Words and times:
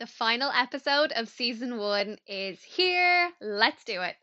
The 0.00 0.06
final 0.08 0.50
episode 0.50 1.12
of 1.14 1.28
season 1.28 1.78
one 1.78 2.16
is 2.26 2.60
here. 2.60 3.30
Let's 3.40 3.84
do 3.84 4.02
it. 4.02 4.16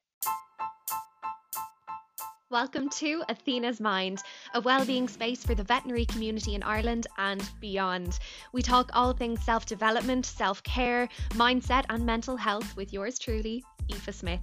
Welcome 2.50 2.90
to 2.90 3.24
Athena's 3.30 3.80
Mind, 3.80 4.22
a 4.54 4.60
well-being 4.60 5.08
space 5.08 5.46
for 5.46 5.56
the 5.56 5.64
veterinary 5.64 6.06
community 6.06 6.56
in 6.56 6.64
Ireland 6.64 7.08
and 7.18 7.42
beyond. 7.62 8.20
We 8.52 8.62
talk 8.62 8.90
all 8.92 9.14
things 9.14 9.42
self-development, 9.44 10.26
self-care, 10.26 11.08
mindset 11.36 11.86
and 11.88 12.06
mental 12.06 12.36
health 12.36 12.76
with 12.76 12.92
yours 12.92 13.18
truly, 13.18 13.64
Aoife 13.90 14.14
Smith. 14.14 14.42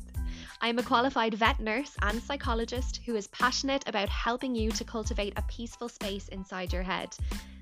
I 0.62 0.68
am 0.70 0.78
a 0.78 0.82
qualified 0.82 1.34
vet 1.34 1.60
nurse 1.60 1.94
and 2.00 2.22
psychologist 2.22 3.00
who 3.04 3.16
is 3.16 3.26
passionate 3.26 3.86
about 3.86 4.08
helping 4.08 4.54
you 4.54 4.70
to 4.70 4.82
cultivate 4.82 5.34
a 5.36 5.42
peaceful 5.42 5.90
space 5.90 6.28
inside 6.28 6.72
your 6.72 6.84
head. 6.84 7.14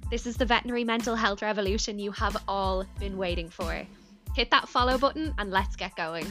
This 0.08 0.24
is 0.24 0.36
the 0.36 0.44
veterinary 0.44 0.84
mental 0.84 1.16
health 1.16 1.42
revolution 1.42 1.98
you 1.98 2.12
have 2.12 2.36
all 2.46 2.84
been 3.00 3.18
waiting 3.18 3.48
for. 3.48 3.82
Hit 4.36 4.52
that 4.52 4.68
follow 4.68 4.98
button 4.98 5.34
and 5.36 5.50
let's 5.50 5.74
get 5.74 5.96
going. 5.96 6.24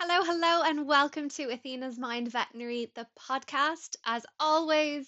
Hello, 0.00 0.24
hello, 0.24 0.62
and 0.64 0.86
welcome 0.86 1.28
to 1.28 1.50
Athena's 1.50 1.98
Mind 1.98 2.32
Veterinary, 2.32 2.90
the 2.94 3.06
podcast. 3.28 3.96
As 4.06 4.24
always, 4.40 5.06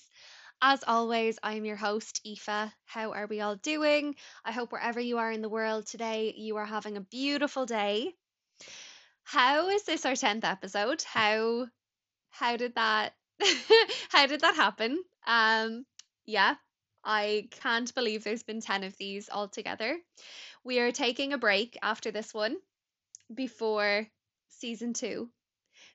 as 0.61 0.85
always, 0.87 1.39
I'm 1.43 1.65
your 1.65 1.77
host, 1.77 2.21
Aoife. 2.27 2.71
How 2.85 3.13
are 3.13 3.27
we 3.27 3.41
all 3.41 3.57
doing? 3.57 4.15
I 4.45 4.53
hope 4.53 4.73
wherever 4.73 5.01
you 5.01 5.17
are 5.17 5.33
in 5.33 5.41
the 5.41 5.49
world 5.49 5.87
today, 5.87 6.35
you 6.37 6.59
are 6.59 6.67
having 6.67 6.99
a 6.99 7.01
beautiful 7.01 7.65
day. 7.65 8.13
How 9.25 9.71
is 9.71 9.85
this 9.85 10.05
our 10.05 10.13
10th 10.13 10.45
episode? 10.45 11.03
How 11.03 11.69
how 12.31 12.57
did 12.57 12.75
that 12.75 13.15
how 14.11 14.27
did 14.27 14.41
that 14.41 14.55
happen? 14.55 15.03
Um 15.27 15.85
yeah, 16.27 16.57
I 17.05 17.49
can't 17.63 17.95
believe 17.95 18.25
there's 18.25 18.43
been 18.43 18.61
10 18.61 18.85
of 18.85 18.97
these 18.99 19.29
altogether. 19.31 19.97
We 20.65 20.81
are 20.81 20.93
taking 20.93 21.33
a 21.33 21.39
break 21.39 21.79
after 21.83 22.11
this 22.11 22.35
one 22.35 22.57
before 23.33 24.07
season 24.49 24.93
2 24.93 25.29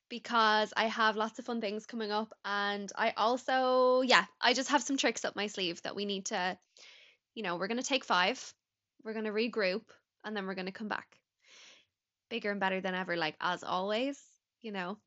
because 0.09 0.73
I 0.75 0.85
have 0.85 1.15
lots 1.15 1.39
of 1.39 1.45
fun 1.45 1.61
things 1.61 1.85
coming 1.85 2.11
up 2.11 2.33
and 2.45 2.91
I 2.95 3.13
also 3.17 4.01
yeah, 4.01 4.25
I 4.39 4.53
just 4.53 4.69
have 4.69 4.83
some 4.83 4.97
tricks 4.97 5.25
up 5.25 5.35
my 5.35 5.47
sleeve 5.47 5.81
that 5.83 5.95
we 5.95 6.05
need 6.05 6.25
to 6.27 6.57
you 7.33 7.43
know, 7.43 7.55
we're 7.55 7.67
going 7.67 7.79
to 7.79 7.83
take 7.83 8.03
5. 8.03 8.53
We're 9.05 9.13
going 9.13 9.25
to 9.25 9.31
regroup 9.31 9.83
and 10.25 10.35
then 10.35 10.45
we're 10.45 10.55
going 10.55 10.65
to 10.65 10.73
come 10.73 10.89
back. 10.89 11.07
Bigger 12.29 12.51
and 12.51 12.59
better 12.59 12.81
than 12.81 12.93
ever 12.93 13.15
like 13.15 13.35
as 13.41 13.63
always, 13.63 14.21
you 14.61 14.71
know 14.71 14.97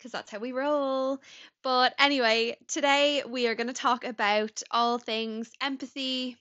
because 0.00 0.12
that's 0.12 0.30
how 0.30 0.38
we 0.38 0.52
roll. 0.52 1.20
But 1.62 1.94
anyway, 1.98 2.56
today 2.68 3.22
we 3.28 3.46
are 3.48 3.54
going 3.54 3.66
to 3.66 3.74
talk 3.74 4.04
about 4.04 4.62
all 4.70 4.96
things 4.96 5.50
empathy 5.60 6.38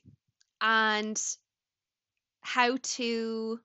and 0.62 1.22
how 2.40 2.78
to, 2.82 3.60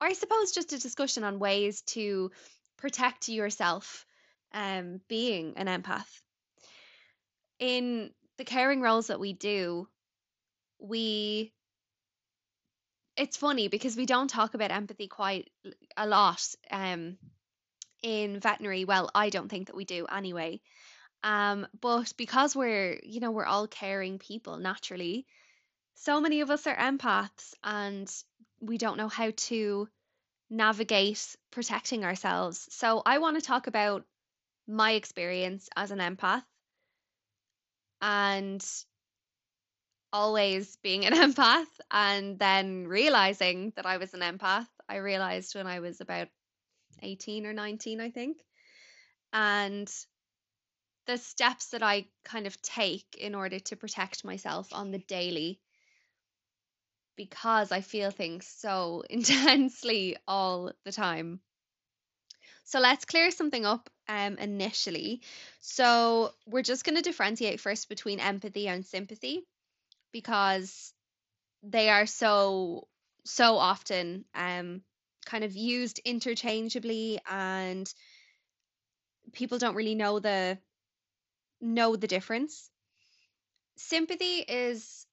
or 0.00 0.08
I 0.08 0.14
suppose 0.14 0.52
just 0.52 0.72
a 0.72 0.78
discussion 0.78 1.22
on 1.22 1.38
ways 1.38 1.82
to 1.82 2.30
protect 2.78 3.28
yourself 3.28 4.06
um, 4.54 5.02
being 5.06 5.52
an 5.56 5.66
empath. 5.66 6.08
In 7.58 8.10
the 8.38 8.44
caring 8.44 8.80
roles 8.80 9.08
that 9.08 9.20
we 9.20 9.34
do, 9.34 9.86
we 10.78 11.52
it's 13.16 13.36
funny 13.36 13.66
because 13.66 13.96
we 13.96 14.06
don't 14.06 14.30
talk 14.30 14.54
about 14.54 14.70
empathy 14.70 15.08
quite 15.08 15.50
a 15.96 16.06
lot 16.06 16.40
um 16.70 17.18
in 18.02 18.40
veterinary, 18.40 18.84
well, 18.84 19.10
I 19.14 19.30
don't 19.30 19.48
think 19.48 19.66
that 19.66 19.76
we 19.76 19.84
do 19.84 20.06
anyway. 20.06 20.60
Um, 21.24 21.66
but 21.80 22.12
because 22.16 22.54
we're, 22.54 22.98
you 23.02 23.20
know, 23.20 23.30
we're 23.30 23.46
all 23.46 23.66
caring 23.66 24.18
people 24.18 24.56
naturally, 24.58 25.26
so 25.94 26.20
many 26.20 26.40
of 26.40 26.50
us 26.50 26.66
are 26.66 26.76
empaths 26.76 27.54
and 27.64 28.10
we 28.60 28.78
don't 28.78 28.98
know 28.98 29.08
how 29.08 29.32
to 29.36 29.88
navigate 30.50 31.36
protecting 31.50 32.04
ourselves. 32.04 32.68
So 32.70 33.02
I 33.04 33.18
want 33.18 33.38
to 33.38 33.46
talk 33.46 33.66
about 33.66 34.04
my 34.66 34.92
experience 34.92 35.68
as 35.76 35.90
an 35.90 35.98
empath 35.98 36.44
and 38.00 38.64
always 40.12 40.76
being 40.76 41.04
an 41.04 41.12
empath 41.32 41.66
and 41.90 42.38
then 42.38 42.86
realizing 42.86 43.72
that 43.76 43.86
I 43.86 43.98
was 43.98 44.14
an 44.14 44.20
empath. 44.20 44.66
I 44.88 44.96
realized 44.96 45.54
when 45.54 45.66
I 45.66 45.80
was 45.80 46.00
about 46.00 46.28
18 47.02 47.46
or 47.46 47.52
19, 47.52 48.00
I 48.00 48.10
think. 48.10 48.38
And 49.32 49.90
the 51.06 51.18
steps 51.18 51.70
that 51.70 51.82
I 51.82 52.06
kind 52.24 52.46
of 52.46 52.60
take 52.60 53.16
in 53.18 53.34
order 53.34 53.58
to 53.58 53.76
protect 53.76 54.24
myself 54.24 54.68
on 54.72 54.90
the 54.90 54.98
daily 54.98 55.60
because 57.16 57.72
I 57.72 57.80
feel 57.80 58.10
things 58.10 58.46
so 58.46 59.02
intensely 59.10 60.16
all 60.26 60.72
the 60.84 60.92
time. 60.92 61.40
So 62.64 62.80
let's 62.80 63.06
clear 63.06 63.30
something 63.30 63.64
up 63.64 63.88
um, 64.08 64.36
initially. 64.36 65.22
So 65.60 66.32
we're 66.46 66.62
just 66.62 66.84
going 66.84 66.96
to 66.96 67.02
differentiate 67.02 67.60
first 67.60 67.88
between 67.88 68.20
empathy 68.20 68.68
and 68.68 68.84
sympathy 68.84 69.46
because 70.12 70.92
they 71.62 71.88
are 71.88 72.06
so 72.06 72.86
so 73.24 73.56
often 73.56 74.24
um, 74.34 74.82
kind 75.28 75.44
of 75.44 75.54
used 75.54 76.00
interchangeably 76.04 77.20
and 77.30 77.92
people 79.32 79.58
don't 79.58 79.76
really 79.76 79.94
know 79.94 80.18
the 80.18 80.58
know 81.60 81.96
the 81.96 82.06
difference. 82.06 82.70
Sympathy 83.76 84.38
is 84.48 85.06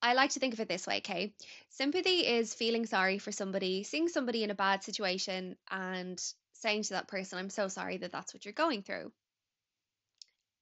I 0.00 0.12
like 0.14 0.30
to 0.30 0.40
think 0.40 0.52
of 0.54 0.60
it 0.60 0.68
this 0.68 0.86
way, 0.86 0.98
okay? 0.98 1.34
Sympathy 1.70 2.26
is 2.26 2.54
feeling 2.54 2.86
sorry 2.86 3.18
for 3.18 3.32
somebody, 3.32 3.82
seeing 3.82 4.08
somebody 4.08 4.44
in 4.44 4.50
a 4.50 4.54
bad 4.54 4.84
situation 4.84 5.56
and 5.70 6.22
saying 6.52 6.82
to 6.84 6.90
that 6.90 7.08
person, 7.08 7.38
I'm 7.38 7.50
so 7.50 7.68
sorry 7.68 7.96
that 7.98 8.12
that's 8.12 8.34
what 8.34 8.44
you're 8.44 8.52
going 8.52 8.82
through. 8.82 9.12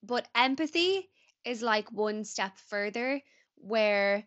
But 0.03 0.29
empathy 0.35 1.09
is 1.45 1.61
like 1.61 1.91
one 1.91 2.25
step 2.25 2.57
further 2.69 3.21
where 3.57 4.25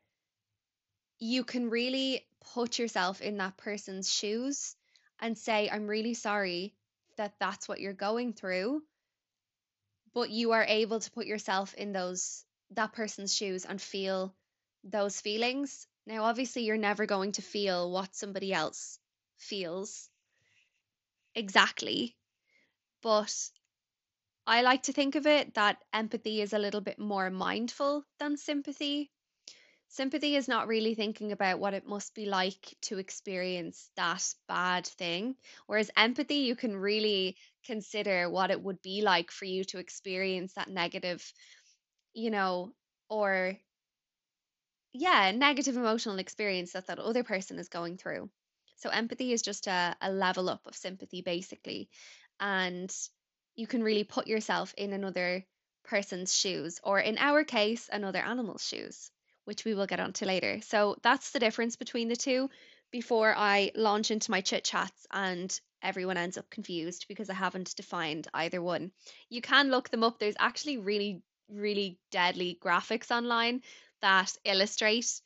you 1.19 1.45
can 1.45 1.69
really 1.69 2.25
put 2.53 2.79
yourself 2.79 3.21
in 3.21 3.37
that 3.37 3.57
person's 3.57 4.11
shoes 4.11 4.75
and 5.19 5.37
say, 5.37 5.69
I'm 5.69 5.87
really 5.87 6.13
sorry 6.13 6.75
that 7.17 7.33
that's 7.39 7.67
what 7.67 7.79
you're 7.79 7.93
going 7.93 8.33
through. 8.33 8.81
But 10.13 10.29
you 10.29 10.51
are 10.51 10.63
able 10.63 10.99
to 10.99 11.11
put 11.11 11.25
yourself 11.25 11.73
in 11.73 11.91
those 11.91 12.43
that 12.71 12.93
person's 12.93 13.33
shoes 13.33 13.65
and 13.65 13.81
feel 13.81 14.35
those 14.83 15.19
feelings. 15.19 15.87
Now, 16.05 16.23
obviously, 16.23 16.63
you're 16.63 16.77
never 16.77 17.05
going 17.05 17.33
to 17.33 17.41
feel 17.41 17.91
what 17.91 18.15
somebody 18.15 18.53
else 18.53 18.99
feels 19.37 20.09
exactly, 21.35 22.15
but 23.01 23.33
I 24.47 24.61
like 24.61 24.83
to 24.83 24.93
think 24.93 25.15
of 25.15 25.27
it 25.27 25.55
that 25.55 25.83
empathy 25.91 26.41
is 26.41 26.53
a 26.53 26.59
little 26.59 26.81
bit 26.81 26.99
more 26.99 27.29
mindful 27.29 28.05
than 28.19 28.37
sympathy. 28.37 29.11
Sympathy 29.87 30.35
is 30.35 30.47
not 30.47 30.67
really 30.67 30.93
thinking 30.93 31.31
about 31.31 31.59
what 31.59 31.73
it 31.73 31.87
must 31.87 32.13
be 32.15 32.25
like 32.25 32.75
to 32.81 32.97
experience 32.97 33.89
that 33.95 34.23
bad 34.47 34.85
thing, 34.85 35.37
whereas 35.67 35.89
empathy, 35.95 36.35
you 36.35 36.55
can 36.55 36.75
really 36.75 37.37
consider 37.65 38.29
what 38.29 38.51
it 38.51 38.61
would 38.61 38.81
be 38.81 39.01
like 39.01 39.31
for 39.31 39.45
you 39.45 39.63
to 39.65 39.77
experience 39.77 40.53
that 40.53 40.67
negative, 40.69 41.31
you 42.13 42.29
know, 42.29 42.73
or 43.09 43.57
yeah, 44.93 45.31
negative 45.31 45.77
emotional 45.77 46.19
experience 46.19 46.73
that 46.73 46.87
that 46.87 46.99
other 46.99 47.23
person 47.23 47.59
is 47.59 47.69
going 47.69 47.97
through. 47.97 48.29
So 48.77 48.89
empathy 48.89 49.33
is 49.33 49.41
just 49.41 49.67
a, 49.67 49.95
a 50.01 50.11
level 50.11 50.49
up 50.49 50.65
of 50.67 50.75
sympathy, 50.75 51.21
basically. 51.21 51.89
And 52.39 52.93
you 53.55 53.67
can 53.67 53.83
really 53.83 54.03
put 54.03 54.27
yourself 54.27 54.73
in 54.77 54.93
another 54.93 55.45
person's 55.85 56.35
shoes, 56.35 56.79
or 56.83 56.99
in 56.99 57.17
our 57.17 57.43
case, 57.43 57.89
another 57.91 58.19
animal's 58.19 58.65
shoes 58.65 59.11
which 59.45 59.65
we 59.65 59.73
will 59.73 59.87
get 59.87 59.99
onto 59.99 60.25
later. 60.25 60.59
So 60.61 60.97
that's 61.01 61.31
the 61.31 61.39
difference 61.39 61.75
between 61.75 62.07
the 62.07 62.15
two 62.15 62.49
before 62.91 63.33
I 63.35 63.71
launch 63.75 64.11
into 64.11 64.31
my 64.31 64.41
chit 64.41 64.63
chats 64.63 65.07
and 65.11 65.59
everyone 65.81 66.17
ends 66.17 66.37
up 66.37 66.49
confused 66.49 67.05
because 67.07 67.29
I 67.29 67.33
haven't 67.33 67.75
defined 67.75 68.27
either 68.33 68.61
one. 68.61 68.91
You 69.29 69.41
can 69.41 69.69
look 69.69 69.89
them 69.89 70.03
up. 70.03 70.19
There's 70.19 70.35
actually 70.39 70.77
really, 70.77 71.21
really 71.49 71.99
deadly 72.11 72.57
graphics 72.61 73.11
online 73.11 73.61
that 74.01 74.31
illustrate 74.43 75.21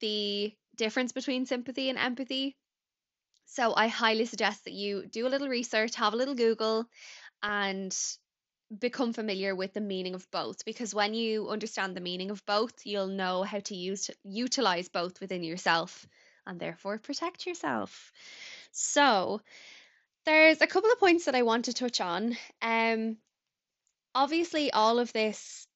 the 0.00 0.52
difference 0.76 1.12
between 1.12 1.46
sympathy 1.46 1.88
and 1.88 1.98
empathy. 1.98 2.56
So 3.46 3.74
I 3.74 3.88
highly 3.88 4.24
suggest 4.24 4.64
that 4.64 4.72
you 4.72 5.06
do 5.06 5.26
a 5.26 5.28
little 5.28 5.48
research, 5.48 5.94
have 5.96 6.14
a 6.14 6.16
little 6.16 6.34
Google, 6.34 6.86
and 7.42 7.96
become 8.80 9.12
familiar 9.12 9.54
with 9.54 9.72
the 9.72 9.80
meaning 9.80 10.14
of 10.14 10.30
both 10.30 10.64
because 10.64 10.94
when 10.94 11.14
you 11.14 11.48
understand 11.48 11.96
the 11.96 12.00
meaning 12.00 12.30
of 12.30 12.44
both 12.46 12.86
you'll 12.86 13.06
know 13.06 13.42
how 13.42 13.60
to 13.60 13.74
use 13.74 14.10
utilize 14.24 14.88
both 14.88 15.20
within 15.20 15.42
yourself 15.42 16.06
and 16.46 16.60
therefore 16.60 16.98
protect 16.98 17.46
yourself 17.46 18.12
so 18.72 19.40
there's 20.26 20.60
a 20.60 20.66
couple 20.66 20.90
of 20.90 20.98
points 20.98 21.26
that 21.26 21.34
i 21.34 21.42
want 21.42 21.66
to 21.66 21.72
touch 21.72 22.00
on 22.00 22.36
um 22.62 23.16
obviously 24.14 24.70
all 24.72 24.98
of 24.98 25.12
this 25.12 25.66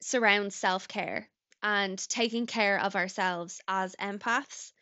surrounds 0.00 0.54
self 0.54 0.88
care 0.88 1.28
and 1.62 1.98
taking 2.08 2.46
care 2.46 2.80
of 2.80 2.96
ourselves 2.96 3.60
as 3.68 3.94
empaths. 3.96 4.72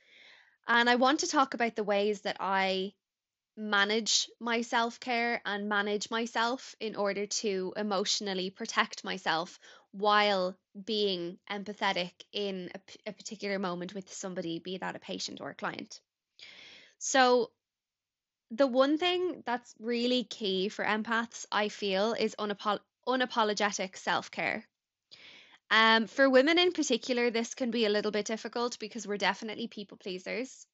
And 0.66 0.88
I 0.88 0.96
want 0.96 1.20
to 1.20 1.28
talk 1.28 1.54
about 1.54 1.76
the 1.76 1.84
ways 1.84 2.22
that 2.22 2.36
I 2.40 2.92
manage 3.58 4.30
my 4.38 4.62
self 4.62 5.00
care 5.00 5.42
and 5.44 5.68
manage 5.68 6.10
myself 6.10 6.76
in 6.78 6.94
order 6.94 7.26
to 7.26 7.72
emotionally 7.76 8.50
protect 8.50 9.04
myself 9.04 9.58
while 9.90 10.56
being 10.84 11.38
empathetic 11.50 12.12
in 12.32 12.70
a, 13.04 13.12
particular 13.12 13.58
moment 13.58 13.94
with 13.94 14.12
somebody, 14.12 14.60
be 14.60 14.78
that 14.78 14.94
a 14.94 15.00
patient 15.00 15.40
or 15.40 15.50
a 15.50 15.54
client. 15.56 16.00
So, 16.98 17.50
the 18.52 18.66
one 18.66 18.96
thing 18.96 19.42
that's 19.44 19.74
really 19.80 20.22
key 20.24 20.68
for 20.68 20.84
empaths, 20.84 21.44
I 21.50 21.68
feel, 21.68 22.12
is 22.12 22.36
unapo- 22.38 22.80
unapologetic 23.08 23.96
self 23.96 24.30
care. 24.30 24.64
Um, 25.70 26.06
for 26.06 26.30
women 26.30 26.58
in 26.58 26.72
particular, 26.72 27.30
this 27.30 27.54
can 27.54 27.72
be 27.72 27.86
a 27.86 27.90
little 27.90 28.12
bit 28.12 28.26
difficult 28.26 28.78
because 28.78 29.06
we're 29.06 29.18
definitely 29.18 29.66
people 29.66 29.98
pleasers. 29.98 30.64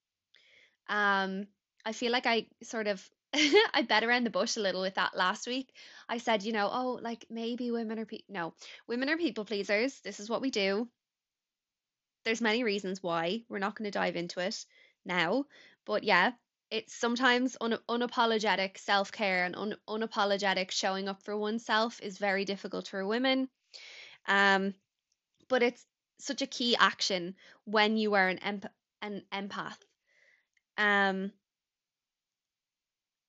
Um, 0.88 1.46
I 1.84 1.92
feel 1.92 2.12
like 2.12 2.26
I 2.26 2.46
sort 2.62 2.86
of 2.86 3.02
I 3.34 3.82
bet 3.88 4.04
around 4.04 4.24
the 4.24 4.30
bush 4.30 4.56
a 4.56 4.60
little 4.60 4.80
with 4.80 4.94
that 4.94 5.16
last 5.16 5.46
week. 5.46 5.68
I 6.08 6.18
said, 6.18 6.42
you 6.42 6.52
know, 6.52 6.68
oh, 6.72 6.98
like 7.02 7.26
maybe 7.30 7.70
women 7.70 7.98
are 7.98 8.06
pe 8.06 8.20
no, 8.28 8.54
women 8.86 9.10
are 9.10 9.16
people 9.16 9.44
pleasers. 9.44 10.00
This 10.00 10.20
is 10.20 10.30
what 10.30 10.40
we 10.40 10.50
do. 10.50 10.88
There's 12.24 12.40
many 12.40 12.64
reasons 12.64 13.02
why. 13.02 13.42
We're 13.48 13.58
not 13.58 13.76
going 13.76 13.84
to 13.90 13.98
dive 13.98 14.16
into 14.16 14.40
it 14.40 14.64
now, 15.04 15.44
but 15.84 16.04
yeah, 16.04 16.32
it's 16.70 16.94
sometimes 16.94 17.56
un 17.60 17.78
unapologetic 17.88 18.78
self-care 18.78 19.44
and 19.44 19.56
un 19.56 19.76
unapologetic 19.88 20.70
showing 20.70 21.08
up 21.08 21.22
for 21.22 21.36
oneself 21.36 22.00
is 22.00 22.18
very 22.18 22.44
difficult 22.44 22.88
for 22.88 23.06
women. 23.06 23.48
Um, 24.26 24.74
but 25.48 25.62
it's 25.62 25.84
such 26.18 26.42
a 26.42 26.46
key 26.46 26.76
action 26.76 27.34
when 27.64 27.96
you 27.96 28.14
are 28.14 28.28
an 28.28 28.38
emp 28.38 28.66
an 29.02 29.22
empath. 29.32 29.78
Um, 30.78 31.32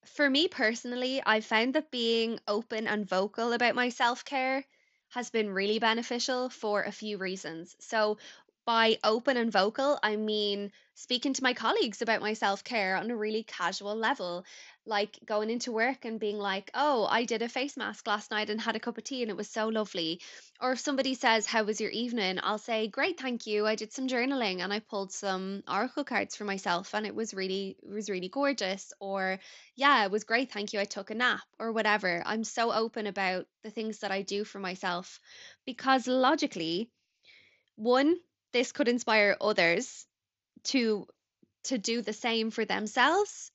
For 0.05 0.29
me 0.29 0.47
personally, 0.47 1.21
I've 1.25 1.45
found 1.45 1.75
that 1.75 1.91
being 1.91 2.39
open 2.47 2.87
and 2.87 3.05
vocal 3.05 3.51
about 3.51 3.75
my 3.75 3.89
self-care 3.89 4.63
has 5.09 5.29
been 5.29 5.49
really 5.51 5.79
beneficial 5.79 6.49
for 6.49 6.83
a 6.83 6.91
few 6.93 7.17
reasons. 7.17 7.75
So, 7.81 8.17
by 8.65 8.97
open 9.03 9.37
and 9.37 9.51
vocal, 9.51 9.99
I 10.03 10.15
mean 10.15 10.71
speaking 10.95 11.33
to 11.33 11.43
my 11.43 11.53
colleagues 11.53 12.01
about 12.01 12.21
my 12.21 12.33
self-care 12.33 12.95
on 12.95 13.11
a 13.11 13.15
really 13.15 13.43
casual 13.43 13.95
level, 13.95 14.45
like 14.85 15.19
going 15.25 15.49
into 15.49 15.71
work 15.71 16.05
and 16.05 16.19
being 16.19 16.37
like, 16.39 16.71
"Oh, 16.73 17.05
I 17.05 17.25
did 17.25 17.41
a 17.41 17.49
face 17.49 17.77
mask 17.77 18.07
last 18.07 18.31
night 18.31 18.49
and 18.49 18.59
had 18.59 18.75
a 18.75 18.79
cup 18.79 18.97
of 18.97 19.03
tea 19.03 19.21
and 19.21 19.29
it 19.31 19.37
was 19.37 19.49
so 19.49 19.67
lovely." 19.67 20.21
Or 20.59 20.73
if 20.73 20.79
somebody 20.79 21.13
says, 21.15 21.45
"How 21.45 21.63
was 21.63 21.79
your 21.79 21.91
evening?" 21.91 22.39
I'll 22.43 22.57
say, 22.57 22.87
"Great, 22.87 23.19
thank 23.19 23.47
you. 23.47 23.65
I 23.65 23.75
did 23.75 23.93
some 23.93 24.07
journaling 24.07 24.59
and 24.61 24.73
I 24.73 24.79
pulled 24.79 25.11
some 25.13 25.63
oracle 25.67 26.03
cards 26.03 26.35
for 26.35 26.43
myself 26.43 26.93
and 26.93 27.05
it 27.05 27.15
was 27.15 27.33
really 27.33 27.77
it 27.81 27.89
was 27.89 28.09
really 28.09 28.29
gorgeous." 28.29 28.91
Or 28.99 29.39
yeah, 29.75 30.03
it 30.05 30.11
was 30.11 30.23
great. 30.25 30.51
Thank 30.51 30.73
you. 30.73 30.79
I 30.79 30.85
took 30.85 31.09
a 31.09 31.15
nap 31.15 31.43
or 31.59 31.71
whatever. 31.71 32.21
I'm 32.25 32.43
so 32.43 32.71
open 32.73 33.07
about 33.07 33.47
the 33.63 33.71
things 33.71 33.99
that 33.99 34.11
I 34.11 34.23
do 34.23 34.43
for 34.43 34.59
myself 34.59 35.19
because 35.65 36.07
logically, 36.07 36.91
one, 37.77 38.17
this 38.55 38.71
could 38.71 38.87
inspire 38.87 39.35
others 39.41 40.07
to 40.63 41.05
to 41.65 41.77
do 41.77 42.01
the 42.01 42.13
same 42.13 42.51
for 42.51 42.63
themselves 42.63 43.51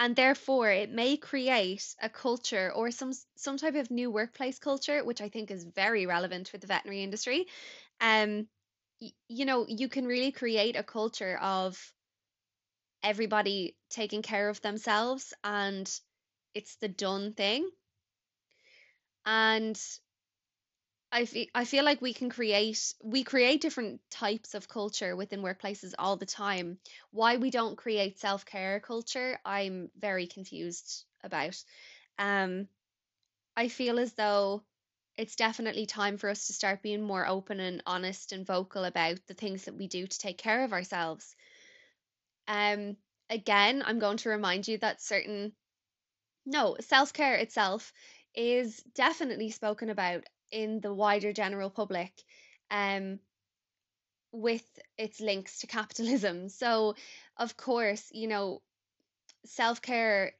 and 0.00 0.16
therefore 0.16 0.70
it 0.70 0.90
may 0.90 1.18
create 1.18 1.84
a 2.00 2.08
culture 2.08 2.72
or 2.74 2.90
some 2.90 3.12
some 3.36 3.58
type 3.58 3.74
of 3.74 3.90
new 3.90 4.10
workplace 4.10 4.58
culture 4.58 5.04
which 5.04 5.20
I 5.20 5.28
think 5.28 5.50
is 5.50 5.64
very 5.64 6.06
relevant 6.06 6.48
for 6.48 6.56
the 6.56 6.66
veterinary 6.66 7.02
industry. 7.02 7.44
Um 8.00 8.48
you 9.28 9.44
know, 9.44 9.66
you 9.68 9.90
can 9.90 10.06
really 10.06 10.32
create 10.32 10.76
a 10.76 10.82
culture 10.82 11.36
of 11.42 11.92
everybody 13.02 13.76
taking 13.90 14.22
care 14.22 14.48
of 14.48 14.62
themselves 14.62 15.34
and 15.44 15.86
it's 16.54 16.76
the 16.76 16.88
done 16.88 17.34
thing. 17.34 17.68
And 19.26 19.78
I 21.12 21.26
feel 21.26 21.46
I 21.54 21.66
feel 21.66 21.84
like 21.84 22.00
we 22.00 22.14
can 22.14 22.30
create 22.30 22.94
we 23.02 23.22
create 23.22 23.60
different 23.60 24.00
types 24.10 24.54
of 24.54 24.68
culture 24.68 25.14
within 25.16 25.42
workplaces 25.42 25.92
all 25.98 26.16
the 26.16 26.24
time. 26.24 26.78
Why 27.10 27.36
we 27.36 27.50
don't 27.50 27.76
create 27.76 28.18
self-care 28.18 28.80
culture, 28.80 29.38
I'm 29.44 29.90
very 29.98 30.26
confused 30.26 31.04
about. 31.22 31.62
Um, 32.18 32.68
I 33.56 33.68
feel 33.68 33.98
as 34.00 34.14
though 34.14 34.64
it's 35.16 35.36
definitely 35.36 35.86
time 35.86 36.18
for 36.18 36.30
us 36.30 36.46
to 36.48 36.54
start 36.54 36.82
being 36.82 37.02
more 37.02 37.26
open 37.26 37.60
and 37.60 37.82
honest 37.86 38.32
and 38.32 38.46
vocal 38.46 38.84
about 38.84 39.26
the 39.26 39.34
things 39.34 39.64
that 39.66 39.76
we 39.76 39.88
do 39.88 40.06
to 40.06 40.18
take 40.18 40.38
care 40.38 40.64
of 40.64 40.72
ourselves. 40.72 41.36
Um, 42.48 42.96
again, 43.30 43.82
I'm 43.84 43.98
going 43.98 44.16
to 44.18 44.30
remind 44.30 44.66
you 44.66 44.78
that 44.78 45.00
certain 45.02 45.54
No, 46.46 46.76
self-care 46.80 47.36
itself 47.36 47.92
is 48.34 48.82
definitely 48.94 49.50
spoken 49.50 49.90
about 49.90 50.24
in 50.50 50.80
the 50.80 50.92
wider 50.92 51.32
general 51.32 51.70
public, 51.70 52.12
um, 52.70 53.18
with 54.32 54.66
its 54.96 55.20
links 55.20 55.60
to 55.60 55.66
capitalism. 55.66 56.48
So, 56.58 56.94
of 57.36 57.56
course, 57.56 58.10
you 58.12 58.28
know, 58.28 58.62
self-care 59.44 60.32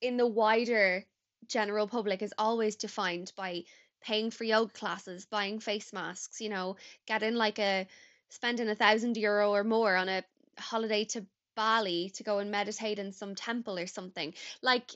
in 0.00 0.16
the 0.16 0.26
wider 0.26 1.04
general 1.46 1.86
public 1.86 2.22
is 2.22 2.34
always 2.38 2.76
defined 2.76 3.32
by 3.36 3.64
paying 4.00 4.30
for 4.30 4.44
yoga 4.44 4.72
classes, 4.72 5.26
buying 5.26 5.60
face 5.60 5.92
masks, 5.92 6.40
you 6.40 6.48
know, 6.48 6.76
getting 7.06 7.34
like 7.34 7.58
a 7.58 7.86
spending 8.30 8.68
a 8.68 8.74
thousand 8.74 9.16
euro 9.16 9.52
or 9.52 9.64
more 9.64 9.94
on 9.96 10.08
a 10.08 10.24
holiday 10.58 11.04
to 11.04 11.26
Bali 11.56 12.10
to 12.14 12.22
go 12.22 12.38
and 12.38 12.50
meditate 12.50 12.98
in 12.98 13.12
some 13.12 13.34
temple 13.34 13.78
or 13.78 13.86
something. 13.86 14.32
Like 14.62 14.90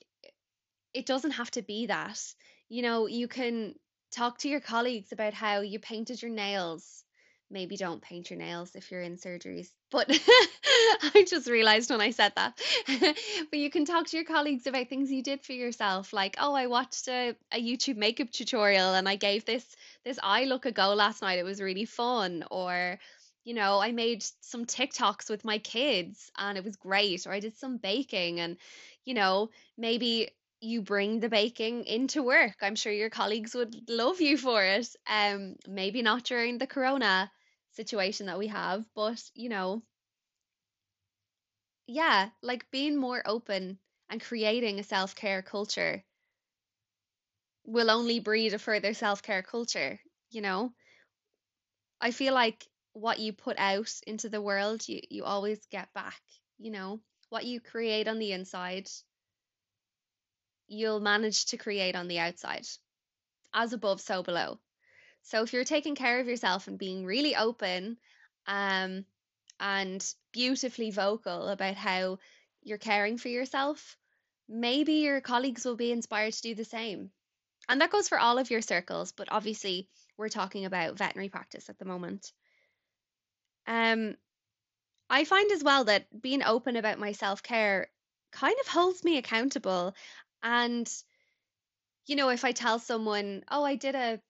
it 0.95 1.07
doesn't 1.07 1.33
have 1.33 1.51
to 1.53 1.63
be 1.63 1.87
that. 1.87 2.21
You 2.69 2.83
know, 2.83 3.07
you 3.07 3.29
can 3.29 3.75
talk 4.15 4.39
to 4.39 4.49
your 4.49 4.61
colleagues 4.61 5.13
about 5.13 5.35
how 5.35 5.61
you 5.61 5.79
painted 5.79 6.23
your 6.23 6.31
nails. 6.31 7.05
Maybe 7.51 7.77
don't 7.77 8.03
paint 8.03 8.31
your 8.31 8.39
nails 8.39 8.75
if 8.75 8.91
you're 8.91 9.03
in 9.03 9.17
surgeries. 9.17 9.69
But 9.91 10.09
I 11.15 11.25
just 11.29 11.49
realized 11.49 11.91
when 11.91 12.01
I 12.01 12.11
said 12.11 12.33
that. 12.37 12.59
But 13.51 13.59
you 13.59 13.71
can 13.71 13.85
talk 13.85 14.07
to 14.07 14.17
your 14.17 14.25
colleagues 14.25 14.67
about 14.67 14.89
things 14.89 15.11
you 15.11 15.23
did 15.23 15.43
for 15.43 15.53
yourself, 15.53 16.13
like, 16.13 16.37
oh, 16.41 16.55
I 16.55 16.67
watched 16.67 17.07
a, 17.09 17.37
a 17.53 17.63
YouTube 17.63 17.97
makeup 17.97 18.31
tutorial 18.31 18.95
and 18.95 19.09
I 19.09 19.17
gave 19.17 19.45
this 19.45 19.65
this 20.05 20.19
eye 20.23 20.45
look 20.45 20.67
a 20.67 20.73
go 20.73 20.95
last 20.95 21.23
night. 21.23 21.39
It 21.39 21.45
was 21.45 21.61
really 21.61 21.85
fun. 21.85 22.45
Or, 22.51 22.99
you 23.45 23.55
know, 23.55 23.79
I 23.79 23.93
made 23.93 24.25
some 24.41 24.65
TikToks 24.65 25.29
with 25.31 25.45
my 25.45 25.59
kids 25.59 26.31
and 26.39 26.57
it 26.59 26.65
was 26.65 26.77
great. 26.77 27.27
Or 27.27 27.33
I 27.33 27.41
did 27.41 27.57
some 27.57 27.77
baking 27.77 28.41
and, 28.41 28.57
you 29.05 29.15
know, 29.15 29.51
maybe 29.77 30.31
you 30.65 30.83
bring 30.83 31.21
the 31.21 31.29
baking 31.29 31.85
into 31.85 32.23
work. 32.23 32.57
I'm 32.63 32.75
sure 32.77 32.93
your 32.93 33.11
colleagues 33.11 33.55
would 33.55 33.89
love 33.89 34.21
you 34.21 34.39
for 34.39 34.63
it. 34.65 34.89
Um, 35.07 35.57
maybe 35.69 36.03
not 36.03 36.25
during 36.25 36.59
the 36.59 36.67
corona 36.67 37.31
situation 37.73 38.27
that 38.27 38.39
we 38.39 38.49
have, 38.49 38.85
but 38.95 39.23
you 39.35 39.49
know, 39.51 39.83
yeah, 41.87 42.31
like 42.43 42.71
being 42.71 42.97
more 42.97 43.23
open 43.27 43.79
and 44.11 44.21
creating 44.21 44.79
a 44.79 44.85
self-care 44.85 45.43
culture 45.43 46.05
will 47.65 47.91
only 47.91 48.21
breed 48.21 48.55
a 48.55 48.59
further 48.59 48.95
self-care 48.95 49.43
culture, 49.43 50.01
you 50.31 50.41
know? 50.41 50.73
I 52.01 52.13
feel 52.13 52.35
like 52.35 52.69
what 52.93 53.19
you 53.19 53.33
put 53.33 53.59
out 53.59 53.91
into 54.07 54.29
the 54.29 54.41
world, 54.41 54.87
you, 54.89 55.01
you 55.11 55.25
always 55.25 55.67
get 55.67 55.93
back, 55.93 56.23
you 56.59 56.71
know? 56.71 57.01
What 57.31 57.45
you 57.47 57.61
create 57.61 58.07
on 58.07 58.21
the 58.21 58.31
inside, 58.33 58.89
you'll 60.67 61.01
manage 61.01 61.47
to 61.47 61.57
create 61.57 61.97
on 61.97 62.09
the 62.09 62.19
outside. 62.19 62.67
As 63.53 63.73
above, 63.73 64.01
so 64.01 64.23
below. 64.23 64.59
So 65.23 65.43
if 65.43 65.53
you're 65.53 65.65
taking 65.65 65.95
care 65.95 66.21
of 66.21 66.27
yourself 66.27 66.69
and 66.69 66.79
being 66.79 67.05
really 67.05 67.37
open, 67.37 67.97
um, 68.47 69.05
and 69.61 70.15
beautifully 70.33 70.91
vocal 70.91 71.49
about 71.49 71.77
how 71.77 72.19
you're 72.63 72.79
caring 72.79 73.19
for 73.19 73.29
yourself, 73.29 73.97
maybe 74.49 74.95
your 74.95 75.21
colleagues 75.21 75.65
will 75.65 75.77
be 75.77 75.93
inspired 75.93 76.33
to 76.33 76.43
do 76.43 76.55
the 76.55 76.65
same. 76.65 77.11
And 77.69 77.81
that 77.81 77.91
goes 77.91 78.09
for 78.09 78.19
all 78.19 78.39
of 78.39 78.51
your 78.51 78.63
circles, 78.63 79.13
but 79.13 79.29
obviously 79.31 79.89
we're 80.19 80.29
talking 80.29 80.65
about 80.65 80.99
veterinary 80.99 81.29
practice 81.29 81.71
at 81.71 81.79
the 81.79 81.85
moment. 81.85 82.33
Um, 83.67 84.17
I 85.09 85.25
find 85.25 85.51
as 85.53 85.63
well 85.63 85.85
that 85.85 86.07
being 86.21 86.43
open 86.43 86.77
about 86.77 86.99
my 86.99 87.13
self-care 87.13 87.89
kind 88.33 88.57
of 88.61 88.69
holds 88.69 89.05
me 89.05 89.17
accountable. 89.17 89.95
And, 90.45 90.89
you 92.07 92.17
know, 92.17 92.29
if 92.29 92.45
I 92.45 92.53
tell 92.53 92.79
someone, 92.79 93.43
oh, 93.51 93.65
I 93.65 93.77
did 93.77 93.95
a 93.95 94.21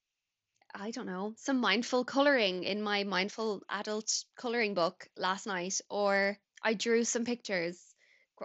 I 0.74 0.90
don't 0.90 1.06
know, 1.06 1.34
some 1.36 1.60
mindful 1.60 2.04
coloring 2.04 2.64
in 2.64 2.82
my 2.82 3.04
mindful 3.04 3.62
adult 3.70 4.24
coloring 4.36 4.74
book 4.74 5.08
last 5.16 5.46
night, 5.46 5.80
or 5.88 6.36
I 6.62 6.74
drew 6.74 7.04
some 7.04 7.24
pictures, 7.24 7.80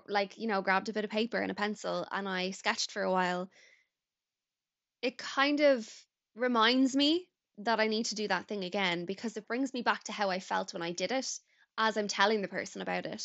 like, 0.07 0.37
you 0.37 0.47
know, 0.47 0.61
grabbed 0.61 0.89
a 0.89 0.93
bit 0.93 1.05
of 1.05 1.09
paper 1.09 1.39
and 1.39 1.51
a 1.51 1.55
pencil 1.55 2.05
and 2.11 2.29
I 2.29 2.51
sketched 2.51 2.91
for 2.91 3.01
a 3.01 3.11
while. 3.11 3.49
It 5.01 5.17
kind 5.17 5.59
of 5.61 5.89
reminds 6.35 6.95
me 6.95 7.27
that 7.59 7.79
I 7.79 7.87
need 7.87 8.05
to 8.07 8.15
do 8.15 8.27
that 8.27 8.47
thing 8.47 8.63
again 8.63 9.05
because 9.05 9.35
it 9.35 9.47
brings 9.47 9.73
me 9.73 9.81
back 9.81 10.03
to 10.05 10.11
how 10.11 10.29
I 10.29 10.39
felt 10.39 10.73
when 10.73 10.83
I 10.83 10.91
did 10.91 11.11
it 11.11 11.39
as 11.77 11.97
I'm 11.97 12.07
telling 12.07 12.41
the 12.41 12.47
person 12.47 12.81
about 12.81 13.05
it. 13.07 13.23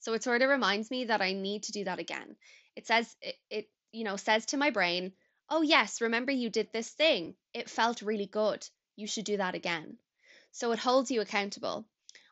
So 0.00 0.12
it 0.14 0.24
sort 0.24 0.42
of 0.42 0.48
reminds 0.48 0.90
me 0.90 1.04
that 1.04 1.22
I 1.22 1.34
need 1.34 1.64
to 1.64 1.72
do 1.72 1.84
that 1.84 2.00
again. 2.00 2.36
It 2.74 2.86
says 2.86 3.14
it, 3.22 3.36
it 3.48 3.68
you 3.92 4.04
know 4.04 4.16
says 4.16 4.46
to 4.46 4.56
my 4.56 4.70
brain, 4.70 5.12
"Oh 5.48 5.62
yes, 5.62 6.00
remember 6.00 6.32
you 6.32 6.50
did 6.50 6.72
this 6.72 6.90
thing. 6.90 7.36
It 7.54 7.70
felt 7.70 8.02
really 8.02 8.26
good. 8.26 8.68
You 8.96 9.06
should 9.06 9.24
do 9.24 9.36
that 9.38 9.54
again." 9.54 9.98
So 10.52 10.72
it 10.72 10.78
holds 10.78 11.10
you 11.10 11.20
accountable. 11.20 11.86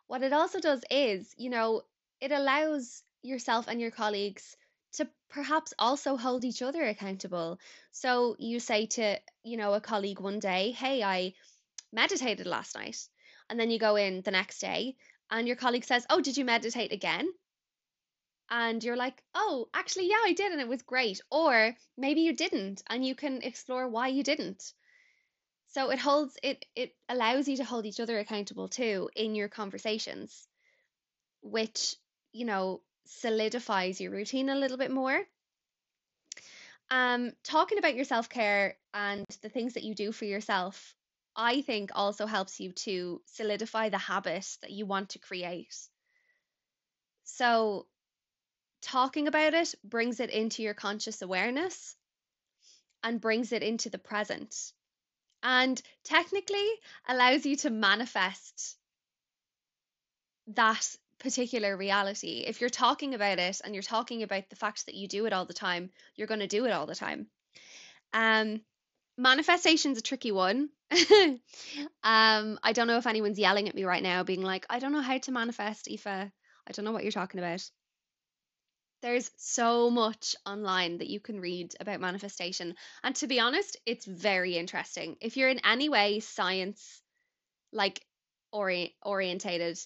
What 0.07 0.23
it 0.23 0.33
also 0.33 0.61
does 0.61 0.85
is, 0.91 1.35
you 1.37 1.51
know, 1.51 1.83
it 2.21 2.33
allows 2.33 3.03
yourself 3.23 3.69
and 3.69 3.81
your 3.81 3.91
colleagues 3.91 4.57
to 4.93 5.09
perhaps 5.29 5.75
also 5.79 6.17
hold 6.17 6.45
each 6.45 6.63
other 6.63 6.85
accountable. 6.85 7.59
So 7.93 8.37
you 8.39 8.61
say 8.61 8.87
to, 8.87 9.21
you 9.43 9.57
know, 9.57 9.75
a 9.75 9.81
colleague 9.81 10.21
one 10.21 10.39
day, 10.39 10.71
"Hey, 10.73 11.03
I 11.03 11.35
meditated 11.93 12.47
last 12.47 12.75
night." 12.75 13.09
And 13.51 13.59
then 13.59 13.71
you 13.71 13.79
go 13.79 13.97
in 13.97 14.23
the 14.23 14.31
next 14.31 14.59
day 14.61 14.97
and 15.31 15.47
your 15.47 15.57
colleague 15.57 15.85
says, 15.85 16.07
"Oh, 16.11 16.21
did 16.21 16.37
you 16.37 16.45
meditate 16.45 16.93
again?" 16.93 17.29
And 18.51 18.83
you're 18.83 18.97
like, 18.97 19.23
oh, 19.35 19.69
actually, 19.75 20.09
yeah, 20.09 20.23
I 20.25 20.33
did, 20.33 20.53
and 20.53 20.61
it 20.61 20.69
was 20.69 20.83
great. 20.83 21.21
Or 21.31 21.77
maybe 21.97 22.23
you 22.23 22.35
didn't, 22.35 22.83
and 22.89 23.05
you 23.05 23.15
can 23.15 23.43
explore 23.43 23.89
why 23.89 24.09
you 24.09 24.23
didn't. 24.23 24.73
So 25.69 25.91
it 25.91 25.99
holds 25.99 26.37
it 26.43 26.65
it 26.75 26.95
allows 27.09 27.47
you 27.47 27.59
to 27.59 27.65
hold 27.65 27.85
each 27.85 28.01
other 28.01 28.19
accountable 28.19 28.69
too 28.69 29.11
in 29.15 29.35
your 29.35 29.49
conversations, 29.49 30.49
which, 31.43 31.97
you 32.33 32.47
know, 32.47 32.81
solidifies 33.07 34.01
your 34.01 34.13
routine 34.13 34.49
a 34.49 34.57
little 34.57 34.79
bit 34.79 34.91
more. 34.91 35.21
Um, 36.91 37.33
talking 37.45 37.77
about 37.77 37.95
your 37.95 38.07
self-care 38.07 38.79
and 38.95 39.25
the 39.43 39.51
things 39.51 39.75
that 39.75 39.85
you 39.85 39.95
do 39.95 40.11
for 40.11 40.25
yourself, 40.25 40.95
I 41.37 41.61
think 41.61 41.91
also 41.95 42.25
helps 42.25 42.61
you 42.61 42.73
to 42.73 43.21
solidify 43.27 43.91
the 43.91 43.99
habit 43.99 44.47
that 44.63 44.71
you 44.71 44.87
want 44.87 45.11
to 45.11 45.19
create. 45.19 45.77
So 47.25 47.87
talking 48.83 49.29
about 49.29 49.55
it 49.55 49.75
brings 49.85 50.21
it 50.21 50.31
into 50.31 50.63
your 50.63 50.75
conscious 50.75 51.23
awareness 51.23 51.97
and 53.03 53.21
brings 53.21 53.53
it 53.53 53.63
into 53.63 53.91
the 53.91 53.99
present 53.99 54.73
and 55.43 55.81
technically 56.05 56.69
allows 57.09 57.47
you 57.47 57.57
to 57.57 57.71
manifest 57.71 58.77
that 60.49 60.97
particular 61.19 61.77
reality. 61.77 62.45
If 62.47 62.61
you're 62.61 62.71
talking 62.71 63.15
about 63.15 63.39
it 63.39 63.61
and 63.65 63.75
you're 63.75 63.83
talking 63.83 64.23
about 64.23 64.49
the 64.49 64.57
fact 64.57 64.87
that 64.87 64.95
you 64.95 65.09
do 65.09 65.27
it 65.27 65.33
all 65.33 65.45
the 65.45 65.55
time, 65.55 65.91
you're 66.17 66.27
going 66.27 66.41
to 66.41 66.47
do 66.47 66.65
it 66.67 66.73
all 66.73 66.87
the 66.87 66.95
time. 66.95 67.27
Um, 68.13 68.61
manifestation's 69.17 69.99
a 69.99 70.03
tricky 70.03 70.33
one. 70.33 70.71
um, 72.03 72.59
I 72.63 72.73
don't 72.73 72.87
know 72.87 72.99
if 72.99 73.07
anyone's 73.07 73.39
yelling 73.39 73.69
at 73.69 73.75
me 73.75 73.85
right 73.85 74.03
now, 74.03 74.23
being 74.23 74.43
like, 74.43 74.65
I 74.71 74.79
don't 74.79 74.93
know 74.93 75.03
how 75.03 75.19
to 75.19 75.33
manifest, 75.33 75.89
Aoife. 75.89 76.07
I 76.07 76.73
don't 76.73 76.85
know 76.85 76.93
what 76.93 77.03
you're 77.03 77.13
talking 77.13 77.41
about. 77.41 77.69
There's 79.01 79.31
so 79.37 79.91
much 79.91 80.35
online 80.45 80.99
that 80.99 81.09
you 81.09 81.21
can 81.21 81.41
read 81.41 81.75
about 81.81 82.01
manifestation. 82.01 82.75
And 83.03 83.15
to 83.17 83.27
be 83.27 83.41
honest, 83.41 83.77
it's 83.87 84.05
very 84.07 84.57
interesting. 84.57 85.17
If 85.21 85.37
you're 85.37 85.49
in 85.49 85.65
any 85.65 85.89
way 85.89 86.21
science 86.21 87.01
like 87.73 88.05
ori- 88.53 88.97
orientated, 89.03 89.79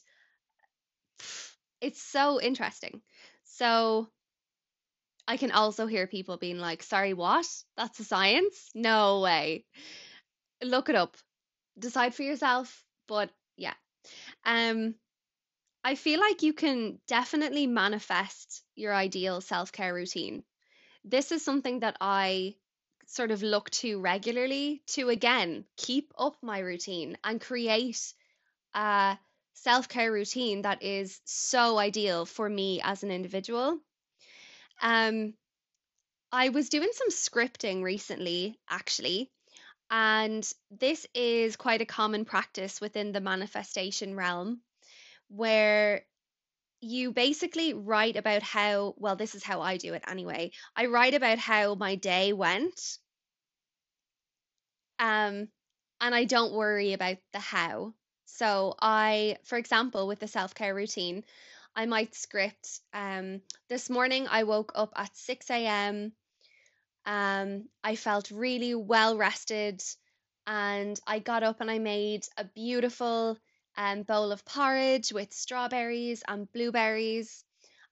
it's 1.81 2.03
so 2.03 2.41
interesting. 2.41 3.03
So 3.45 4.09
I 5.27 5.37
can 5.37 5.53
also 5.53 5.87
hear 5.87 6.07
people 6.07 6.37
being 6.37 6.59
like, 6.59 6.83
sorry, 6.83 7.15
what? 7.15 7.47
That's 7.77 8.01
a 8.01 8.05
science? 8.05 8.71
No 8.75 9.21
way. 9.21 9.65
Look 10.63 10.89
it 10.89 10.97
up. 10.97 11.17
Decide 11.79 12.15
for 12.15 12.23
yourself. 12.23 12.85
But 13.09 13.31
yeah. 13.57 13.75
Um 14.45 14.97
I 15.85 15.97
feel 15.97 16.21
like 16.21 16.43
you 16.43 16.53
can 16.53 17.01
definitely 17.09 17.67
manifest 17.67 18.63
your 18.77 18.95
ideal 18.95 19.41
self 19.41 19.73
care 19.73 19.93
routine. 19.93 20.45
This 21.05 21.33
is 21.33 21.45
something 21.45 21.81
that 21.81 21.97
I 22.01 22.55
sort 23.07 23.33
of 23.33 23.43
look 23.43 23.69
to 23.71 24.01
regularly 24.01 24.83
to 24.87 25.09
again 25.09 25.65
keep 25.77 26.13
up 26.17 26.37
my 26.41 26.61
routine 26.61 27.19
and 27.25 27.41
create 27.41 28.15
a 28.75 29.19
self 29.55 29.89
care 29.89 30.13
routine 30.13 30.63
that 30.63 30.83
is 30.83 31.21
so 31.25 31.79
ideal 31.79 32.27
for 32.27 32.49
me 32.49 32.81
as 32.83 33.03
an 33.03 33.11
individual. 33.11 33.81
Um, 34.81 35.35
I 36.31 36.51
was 36.51 36.69
doing 36.69 36.91
some 36.93 37.11
scripting 37.11 37.83
recently, 37.83 38.59
actually, 38.71 39.31
and 39.91 40.51
this 40.71 41.07
is 41.13 41.57
quite 41.57 41.83
a 41.83 41.87
common 41.87 42.25
practice 42.25 42.81
within 42.81 43.13
the 43.13 43.21
manifestation 43.21 44.15
realm 44.15 44.63
where 45.35 46.05
you 46.81 47.13
basically 47.13 47.75
write 47.75 48.17
about 48.17 48.43
how, 48.43 48.95
well, 48.99 49.17
this 49.17 49.35
is 49.35 49.45
how 49.45 49.61
I 49.63 49.77
do 49.79 49.95
it 49.95 50.05
anyway. 50.07 50.53
I 50.77 50.87
write 50.87 51.15
about 51.15 51.39
how 51.39 51.75
my 51.75 51.95
day 51.97 52.33
went. 52.33 52.99
Um, 54.99 55.49
and 56.01 56.15
I 56.15 56.25
don't 56.25 56.55
worry 56.55 56.93
about 56.93 57.19
the 57.33 57.39
how. 57.41 57.95
So 58.27 58.75
I, 58.81 59.39
for 59.45 59.59
example, 59.59 60.07
with 60.07 60.21
the 60.21 60.29
self-care 60.29 60.75
routine, 60.75 61.25
I 61.75 61.87
might 61.87 62.15
script 62.15 62.81
um 62.93 63.41
this 63.69 63.89
morning 63.89 64.29
I 64.29 64.45
woke 64.45 64.73
up 64.75 64.93
at 64.97 65.17
6 65.17 65.67
a.m. 65.67 66.13
Um, 67.07 67.69
I 67.85 67.97
felt 67.97 68.31
really 68.31 68.75
well 68.75 69.17
rested 69.17 69.83
and 70.47 70.99
I 71.07 71.21
got 71.21 71.43
up 71.43 71.61
and 71.61 71.71
I 71.71 71.79
made 71.79 72.27
a 72.37 72.45
beautiful 72.45 73.39
um, 73.77 74.03
bowl 74.03 74.33
of 74.33 74.45
porridge 74.45 75.13
with 75.13 75.33
strawberries 75.33 76.23
and 76.27 76.51
blueberries. 76.53 77.45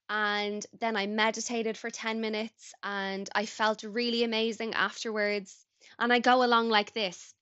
And 0.08 0.64
then 0.80 0.96
I 0.96 1.06
meditated 1.06 1.76
for 1.76 1.90
10 1.90 2.20
minutes 2.20 2.74
and 2.82 3.28
I 3.34 3.46
felt 3.46 3.84
really 3.84 4.24
amazing 4.24 4.74
afterwards. 4.74 5.56
And 5.98 6.12
I 6.12 6.18
go 6.18 6.42
along 6.42 6.68
like 6.68 6.92
this 6.92 7.34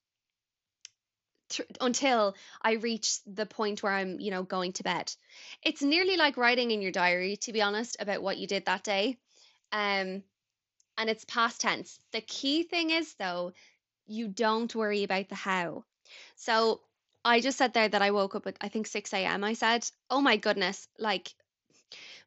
th- 1.49 1.69
until 1.81 2.35
I 2.63 2.73
reach 2.73 3.19
the 3.27 3.47
point 3.47 3.83
where 3.83 3.93
I'm, 3.93 4.21
you 4.21 4.31
know, 4.31 4.43
going 4.43 4.73
to 4.75 4.83
bed. 4.83 5.13
It's 5.63 5.83
nearly 5.83 6.17
like 6.17 6.37
writing 6.37 6.71
in 6.71 6.83
your 6.83 6.93
diary, 6.93 7.37
to 7.39 7.53
be 7.53 7.63
honest, 7.63 7.97
about 8.01 8.23
what 8.23 8.39
you 8.39 8.47
did 8.47 8.67
that 8.67 8.85
day. 8.85 9.19
Um, 9.73 10.23
and 10.97 11.09
it's 11.09 11.25
past 11.25 11.61
tense. 11.61 11.99
The 12.13 12.21
key 12.21 12.65
thing 12.65 12.91
is, 12.91 13.15
though, 13.15 13.53
you 14.07 14.29
don't 14.29 14.75
worry 14.75 15.05
about 15.05 15.29
the 15.29 15.35
how. 15.35 15.85
So 16.37 16.81
I 17.25 17.41
just 17.41 17.59
said 17.59 17.73
there 17.75 17.89
that 17.89 18.03
I 18.03 18.11
woke 18.11 18.35
up 18.35 18.47
at 18.47 18.57
I 18.61 18.69
think 18.69 18.87
6 18.87 19.13
a.m. 19.13 19.45
I 19.45 19.55
said, 19.55 19.89
oh 20.11 20.21
my 20.21 20.37
goodness, 20.37 20.89
like 20.99 21.35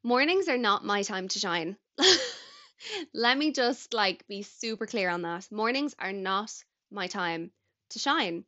mornings 0.04 0.48
are 0.48 0.58
not 0.58 0.86
my 0.86 1.04
time 1.04 1.28
to 1.30 1.40
shine. 1.40 1.78
Let 3.14 3.38
me 3.38 3.52
just 3.52 3.94
like 3.94 4.28
be 4.28 4.42
super 4.44 4.86
clear 4.86 5.10
on 5.10 5.22
that. 5.24 5.52
Mornings 5.52 5.96
are 6.00 6.14
not 6.14 6.52
my 6.92 7.08
time 7.08 7.52
to 7.92 8.00
shine. 8.00 8.46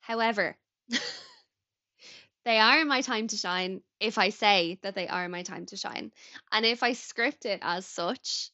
However, 0.00 0.56
they 2.44 2.58
are 2.58 2.84
my 2.84 3.00
time 3.00 3.28
to 3.28 3.36
shine 3.36 3.82
if 4.00 4.18
I 4.18 4.30
say 4.30 4.78
that 4.82 4.94
they 4.94 5.08
are 5.08 5.28
my 5.28 5.42
time 5.42 5.66
to 5.66 5.76
shine. 5.76 6.12
And 6.52 6.64
if 6.64 6.82
I 6.82 6.92
script 6.92 7.46
it 7.46 7.60
as 7.62 7.86
such, 7.86 8.50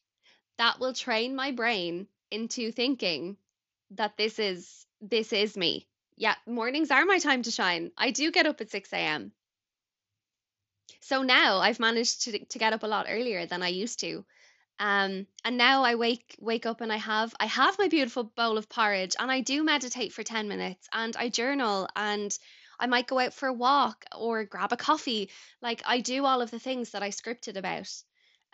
that 0.59 0.81
will 0.81 0.92
train 0.95 1.35
my 1.35 1.52
brain 1.52 2.07
into 2.31 2.73
thinking 2.73 3.37
that 3.90 4.16
this 4.16 4.38
is 4.38 4.87
this 5.00 5.33
is 5.33 5.57
me 5.57 5.87
yeah, 6.16 6.35
mornings 6.47 6.90
are 6.90 7.04
my 7.04 7.19
time 7.19 7.42
to 7.42 7.50
shine. 7.50 7.92
I 7.97 8.11
do 8.11 8.31
get 8.31 8.47
up 8.47 8.61
at 8.61 8.71
6 8.71 8.92
a.m. 8.92 9.33
So 11.00 11.23
now 11.23 11.59
I've 11.59 11.81
managed 11.81 12.23
to 12.23 12.45
to 12.47 12.59
get 12.59 12.73
up 12.73 12.83
a 12.83 12.87
lot 12.87 13.07
earlier 13.09 13.45
than 13.47 13.62
I 13.62 13.69
used 13.69 14.00
to. 14.00 14.25
Um, 14.81 15.26
and 15.45 15.57
now 15.57 15.85
I 15.85 15.95
wake 15.97 16.37
wake 16.40 16.66
up 16.66 16.81
and 16.81 16.92
I 16.92 16.97
have 16.97 17.35
I 17.40 17.47
have 17.47 17.78
my 17.78 17.88
beautiful 17.88 18.25
bowl 18.25 18.59
of 18.59 18.69
porridge 18.69 19.16
and 19.19 19.31
I 19.31 19.40
do 19.40 19.62
meditate 19.64 20.12
for 20.12 20.23
10 20.23 20.49
minutes 20.49 20.88
and 20.92 21.16
I 21.16 21.28
journal 21.28 21.88
and 21.97 22.37
I 22.81 22.87
might 22.87 23.07
go 23.07 23.19
out 23.19 23.35
for 23.35 23.49
a 23.49 23.52
walk 23.52 24.04
or 24.16 24.45
grab 24.45 24.73
a 24.73 24.76
coffee. 24.76 25.31
Like 25.62 25.83
I 25.87 26.00
do 26.00 26.26
all 26.26 26.42
of 26.42 26.50
the 26.50 26.59
things 26.61 26.90
that 26.92 27.02
I 27.02 27.11
scripted 27.11 27.57
about. 27.57 27.90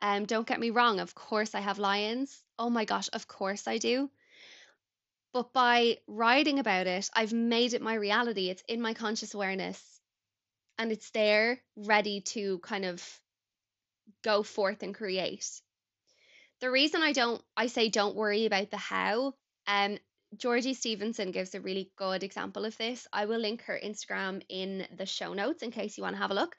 Um, 0.02 0.26
don't 0.26 0.46
get 0.46 0.60
me 0.60 0.70
wrong, 0.70 1.00
of 1.00 1.14
course 1.14 1.54
I 1.54 1.60
have 1.60 1.78
lions. 1.78 2.42
Oh 2.58 2.70
my 2.70 2.84
gosh, 2.84 3.08
of 3.12 3.26
course 3.28 3.66
I 3.68 3.78
do. 3.78 4.10
But 5.38 5.52
by 5.52 5.98
writing 6.08 6.58
about 6.58 6.88
it, 6.88 7.08
I've 7.14 7.32
made 7.32 7.72
it 7.72 7.80
my 7.80 7.94
reality. 7.94 8.50
It's 8.50 8.64
in 8.66 8.80
my 8.80 8.92
conscious 8.92 9.34
awareness 9.34 9.80
and 10.78 10.90
it's 10.90 11.10
there 11.10 11.60
ready 11.76 12.22
to 12.32 12.58
kind 12.58 12.84
of 12.84 13.00
go 14.24 14.42
forth 14.42 14.82
and 14.82 14.92
create. 14.92 15.46
The 16.58 16.72
reason 16.72 17.02
I 17.02 17.12
don't 17.12 17.40
I 17.56 17.68
say 17.68 17.88
don't 17.88 18.16
worry 18.16 18.46
about 18.46 18.72
the 18.72 18.78
how, 18.78 19.34
um 19.68 20.00
Georgie 20.36 20.74
Stevenson 20.74 21.30
gives 21.30 21.54
a 21.54 21.60
really 21.60 21.92
good 21.94 22.24
example 22.24 22.64
of 22.64 22.76
this. 22.76 23.06
I 23.12 23.26
will 23.26 23.38
link 23.38 23.62
her 23.62 23.78
Instagram 23.80 24.42
in 24.48 24.88
the 24.96 25.06
show 25.06 25.34
notes 25.34 25.62
in 25.62 25.70
case 25.70 25.96
you 25.96 26.02
want 26.02 26.16
to 26.16 26.22
have 26.22 26.32
a 26.32 26.34
look. 26.34 26.56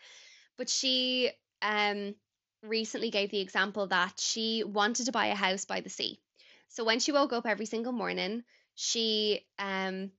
But 0.58 0.70
she 0.70 1.32
um 1.62 2.16
recently 2.64 3.10
gave 3.10 3.30
the 3.30 3.42
example 3.42 3.88
that 3.88 4.22
she 4.22 4.64
wanted 4.64 5.08
to 5.08 5.12
buy 5.12 5.26
a 5.26 5.36
house 5.36 5.66
by 5.66 5.82
the 5.82 5.90
sea. 5.90 6.22
So 6.70 6.86
when 6.86 7.02
she 7.02 7.12
woke 7.12 7.34
up 7.34 7.46
every 7.46 7.66
single 7.66 7.92
morning, 7.92 8.46
she 8.80 9.46
um 9.60 10.10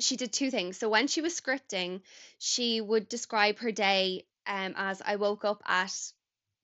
she 0.00 0.16
did 0.16 0.32
two 0.32 0.50
things. 0.50 0.76
So 0.76 0.88
when 0.88 1.06
she 1.06 1.22
was 1.22 1.40
scripting, 1.40 2.02
she 2.38 2.80
would 2.80 3.08
describe 3.08 3.60
her 3.60 3.70
day 3.70 4.26
um, 4.46 4.74
as 4.76 5.00
I 5.00 5.14
woke 5.14 5.44
up 5.44 5.62
at 5.64 5.94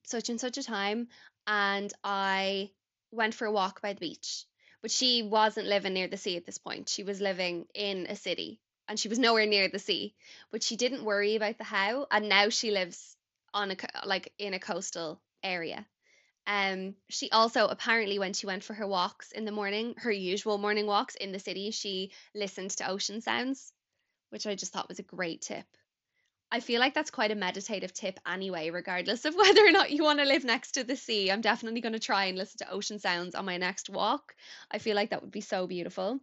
such 0.03 0.29
and 0.29 0.39
such 0.39 0.57
a 0.57 0.63
time 0.63 1.07
and 1.47 1.91
I 2.03 2.71
went 3.11 3.33
for 3.33 3.45
a 3.45 3.51
walk 3.51 3.81
by 3.81 3.93
the 3.93 4.01
beach. 4.01 4.45
But 4.81 4.91
she 4.91 5.23
wasn't 5.23 5.67
living 5.67 5.93
near 5.93 6.09
the 6.09 6.17
sea 6.17 6.35
at 6.35 6.45
this 6.45 6.57
point. 6.57 6.89
She 6.89 7.03
was 7.03 7.21
living 7.21 7.65
in 7.73 8.05
a 8.07 8.17
city 8.17 8.59
and 8.89 8.99
she 8.99 9.07
was 9.07 9.19
nowhere 9.19 9.45
near 9.45 9.69
the 9.69 9.79
sea. 9.79 10.13
But 10.51 10.63
she 10.63 10.75
didn't 10.75 11.05
worry 11.05 11.37
about 11.37 11.57
the 11.57 11.63
how. 11.63 12.07
And 12.11 12.27
now 12.27 12.49
she 12.49 12.71
lives 12.71 13.15
on 13.53 13.71
a 13.71 13.77
like 14.05 14.33
in 14.37 14.53
a 14.53 14.59
coastal 14.59 15.21
area. 15.41 15.87
Um, 16.45 16.95
she 17.09 17.31
also 17.31 17.67
apparently 17.67 18.19
when 18.19 18.33
she 18.33 18.45
went 18.45 18.63
for 18.63 18.73
her 18.73 18.87
walks 18.87 19.31
in 19.31 19.45
the 19.45 19.51
morning, 19.51 19.95
her 19.97 20.11
usual 20.11 20.57
morning 20.57 20.85
walks 20.85 21.15
in 21.15 21.31
the 21.31 21.39
city, 21.39 21.71
she 21.71 22.11
listened 22.35 22.71
to 22.71 22.89
ocean 22.89 23.21
sounds, 23.21 23.71
which 24.29 24.45
I 24.45 24.55
just 24.55 24.73
thought 24.73 24.89
was 24.89 24.99
a 24.99 25.03
great 25.03 25.41
tip. 25.41 25.65
I 26.51 26.59
feel 26.59 26.79
like 26.79 26.93
that's 26.93 27.09
quite 27.09 27.31
a 27.31 27.35
meditative 27.35 27.93
tip 27.93 28.19
anyway, 28.27 28.69
regardless 28.69 29.25
of 29.25 29.35
whether 29.37 29.65
or 29.65 29.71
not 29.71 29.91
you 29.91 30.03
want 30.03 30.19
to 30.19 30.25
live 30.25 30.43
next 30.43 30.73
to 30.73 30.83
the 30.83 30.95
sea. 30.95 31.31
I'm 31.31 31.41
definitely 31.41 31.81
going 31.81 31.93
to 31.93 31.99
try 31.99 32.25
and 32.25 32.37
listen 32.37 32.59
to 32.59 32.71
ocean 32.71 32.99
sounds 32.99 33.35
on 33.35 33.45
my 33.45 33.57
next 33.57 33.89
walk. 33.89 34.35
I 34.69 34.77
feel 34.77 34.95
like 34.95 35.09
that 35.09 35.21
would 35.21 35.31
be 35.31 35.41
so 35.41 35.65
beautiful. 35.65 36.19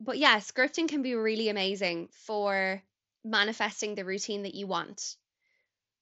But 0.00 0.18
yeah, 0.18 0.38
scripting 0.38 0.88
can 0.88 1.02
be 1.02 1.14
really 1.14 1.48
amazing 1.48 2.10
for 2.12 2.82
manifesting 3.24 3.94
the 3.94 4.04
routine 4.04 4.42
that 4.44 4.54
you 4.54 4.66
want. 4.66 5.16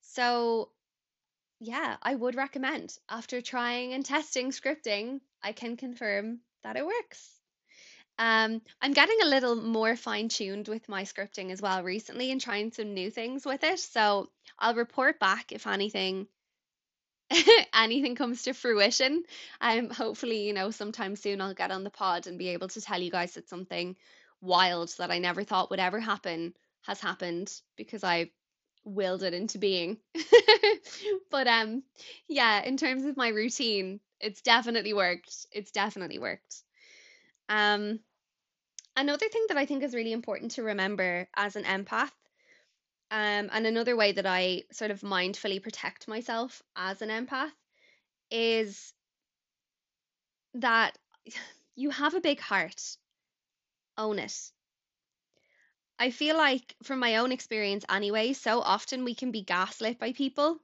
So, 0.02 0.70
yeah, 1.58 1.96
I 2.02 2.14
would 2.14 2.34
recommend. 2.34 2.96
After 3.08 3.40
trying 3.40 3.92
and 3.92 4.04
testing 4.04 4.50
scripting, 4.50 5.20
I 5.42 5.52
can 5.52 5.76
confirm 5.76 6.40
that 6.62 6.76
it 6.76 6.84
works. 6.84 7.32
Um, 8.18 8.62
I'm 8.80 8.94
getting 8.94 9.18
a 9.22 9.26
little 9.26 9.56
more 9.56 9.94
fine-tuned 9.94 10.68
with 10.68 10.88
my 10.88 11.04
scripting 11.04 11.50
as 11.50 11.60
well 11.60 11.82
recently 11.82 12.30
and 12.30 12.40
trying 12.40 12.72
some 12.72 12.94
new 12.94 13.10
things 13.10 13.44
with 13.44 13.62
it. 13.62 13.78
So 13.78 14.30
I'll 14.58 14.74
report 14.74 15.20
back 15.20 15.52
if 15.52 15.66
anything 15.66 16.26
anything 17.74 18.14
comes 18.14 18.44
to 18.44 18.54
fruition. 18.54 19.24
Um, 19.60 19.90
hopefully, 19.90 20.46
you 20.46 20.52
know, 20.52 20.70
sometime 20.70 21.16
soon 21.16 21.40
I'll 21.40 21.54
get 21.54 21.70
on 21.70 21.84
the 21.84 21.90
pod 21.90 22.26
and 22.26 22.38
be 22.38 22.48
able 22.48 22.68
to 22.68 22.80
tell 22.80 23.00
you 23.00 23.10
guys 23.10 23.34
that 23.34 23.48
something 23.48 23.96
wild 24.40 24.94
that 24.98 25.10
I 25.10 25.18
never 25.18 25.44
thought 25.44 25.70
would 25.70 25.80
ever 25.80 26.00
happen 26.00 26.54
has 26.82 27.00
happened 27.00 27.52
because 27.76 28.04
I 28.04 28.30
willed 28.86 29.24
it 29.24 29.34
into 29.34 29.58
being. 29.58 29.98
but 31.30 31.46
um 31.48 31.82
yeah, 32.28 32.62
in 32.62 32.78
terms 32.78 33.04
of 33.04 33.16
my 33.16 33.28
routine, 33.28 34.00
it's 34.20 34.42
definitely 34.42 34.94
worked. 34.94 35.46
It's 35.52 35.72
definitely 35.72 36.18
worked. 36.18 36.62
Um 37.48 38.00
another 38.96 39.28
thing 39.28 39.46
that 39.48 39.58
I 39.58 39.66
think 39.66 39.82
is 39.82 39.94
really 39.94 40.12
important 40.12 40.52
to 40.52 40.62
remember 40.64 41.28
as 41.36 41.56
an 41.56 41.64
empath, 41.64 42.12
um, 43.10 43.50
and 43.52 43.66
another 43.66 43.96
way 43.96 44.12
that 44.12 44.26
I 44.26 44.64
sort 44.72 44.90
of 44.90 45.00
mindfully 45.02 45.62
protect 45.62 46.08
myself 46.08 46.62
as 46.76 47.02
an 47.02 47.10
empath 47.10 47.52
is 48.30 48.94
that 50.54 50.98
you 51.76 51.90
have 51.90 52.14
a 52.14 52.20
big 52.20 52.40
heart. 52.40 52.96
Own 53.98 54.18
it. 54.18 54.52
I 55.98 56.10
feel 56.10 56.36
like, 56.36 56.74
from 56.82 56.98
my 56.98 57.16
own 57.16 57.32
experience 57.32 57.84
anyway, 57.88 58.34
so 58.34 58.60
often 58.60 59.04
we 59.04 59.14
can 59.14 59.30
be 59.30 59.42
gaslit 59.42 59.98
by 59.98 60.12
people. 60.12 60.58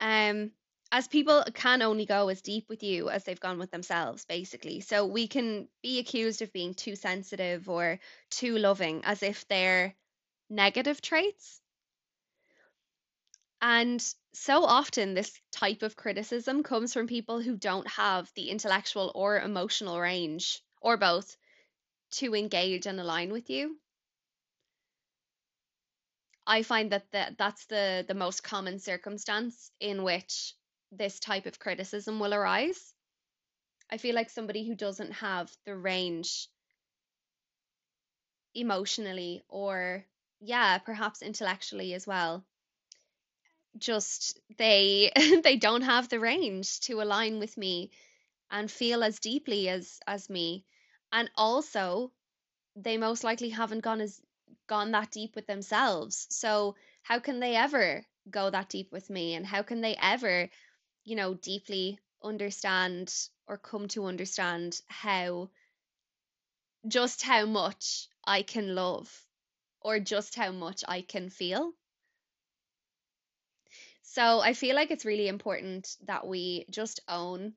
Um, 0.00 0.52
as 0.90 1.08
people 1.08 1.44
can 1.54 1.82
only 1.82 2.06
go 2.06 2.28
as 2.28 2.40
deep 2.40 2.68
with 2.68 2.82
you 2.82 3.10
as 3.10 3.24
they've 3.24 3.40
gone 3.40 3.58
with 3.58 3.70
themselves, 3.70 4.24
basically. 4.24 4.80
So 4.80 5.06
we 5.06 5.28
can 5.28 5.68
be 5.82 5.98
accused 5.98 6.40
of 6.40 6.52
being 6.52 6.74
too 6.74 6.96
sensitive 6.96 7.68
or 7.68 7.98
too 8.30 8.56
loving 8.58 9.04
as 9.04 9.22
if 9.22 9.46
they're 9.48 9.94
negative 10.48 11.02
traits. 11.02 11.60
And 13.60 14.00
so 14.34 14.64
often, 14.64 15.14
this 15.14 15.32
type 15.50 15.82
of 15.82 15.96
criticism 15.96 16.62
comes 16.62 16.92
from 16.92 17.06
people 17.06 17.40
who 17.40 17.56
don't 17.56 17.88
have 17.88 18.30
the 18.36 18.50
intellectual 18.50 19.10
or 19.14 19.40
emotional 19.40 19.98
range, 20.00 20.62
or 20.80 20.96
both, 20.96 21.36
to 22.12 22.34
engage 22.34 22.86
and 22.86 23.00
align 23.00 23.32
with 23.32 23.50
you. 23.50 23.76
I 26.46 26.62
find 26.62 26.92
that 26.92 27.10
the, 27.10 27.34
that's 27.38 27.66
the, 27.66 28.04
the 28.06 28.14
most 28.14 28.42
common 28.42 28.78
circumstance 28.78 29.70
in 29.80 30.02
which 30.02 30.54
this 30.92 31.18
type 31.20 31.46
of 31.46 31.58
criticism 31.58 32.20
will 32.20 32.34
arise. 32.34 32.94
I 33.90 33.98
feel 33.98 34.14
like 34.14 34.30
somebody 34.30 34.66
who 34.66 34.74
doesn't 34.74 35.12
have 35.12 35.56
the 35.64 35.76
range 35.76 36.48
emotionally 38.54 39.42
or, 39.48 40.04
yeah, 40.40 40.78
perhaps 40.78 41.22
intellectually 41.22 41.94
as 41.94 42.06
well. 42.06 42.44
Just 43.78 44.40
they 44.58 45.12
they 45.44 45.56
don't 45.56 45.82
have 45.82 46.08
the 46.08 46.18
range 46.18 46.80
to 46.80 47.00
align 47.00 47.38
with 47.38 47.56
me 47.56 47.92
and 48.50 48.70
feel 48.70 49.04
as 49.04 49.20
deeply 49.20 49.68
as 49.68 50.00
as 50.06 50.30
me. 50.30 50.64
And 51.12 51.30
also 51.36 52.12
they 52.76 52.98
most 52.98 53.24
likely 53.24 53.50
haven't 53.50 53.80
gone 53.80 54.00
as 54.00 54.20
gone 54.66 54.92
that 54.92 55.10
deep 55.10 55.34
with 55.34 55.46
themselves. 55.46 56.26
So 56.30 56.76
how 57.02 57.18
can 57.18 57.40
they 57.40 57.56
ever 57.56 58.04
go 58.30 58.50
that 58.50 58.68
deep 58.68 58.92
with 58.92 59.10
me? 59.10 59.34
And 59.34 59.46
how 59.46 59.62
can 59.62 59.80
they 59.80 59.96
ever, 60.00 60.48
you 61.04 61.16
know, 61.16 61.34
deeply 61.34 61.98
understand 62.22 63.12
or 63.46 63.58
come 63.58 63.88
to 63.88 64.06
understand 64.06 64.80
how 64.88 65.50
just 66.88 67.22
how 67.22 67.46
much 67.46 68.08
I 68.24 68.42
can 68.42 68.74
love 68.74 69.10
or 69.80 70.00
just 70.00 70.34
how 70.34 70.52
much 70.52 70.84
I 70.88 71.02
can 71.02 71.30
feel? 71.30 71.72
So 74.02 74.40
I 74.40 74.52
feel 74.54 74.74
like 74.74 74.90
it's 74.90 75.04
really 75.04 75.28
important 75.28 75.96
that 76.06 76.26
we 76.26 76.66
just 76.70 77.00
own 77.08 77.54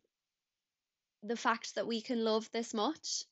the 1.23 1.35
fact 1.35 1.75
that 1.75 1.87
we 1.87 2.01
can 2.01 2.23
love 2.23 2.49
this 2.51 2.73
much 2.73 3.25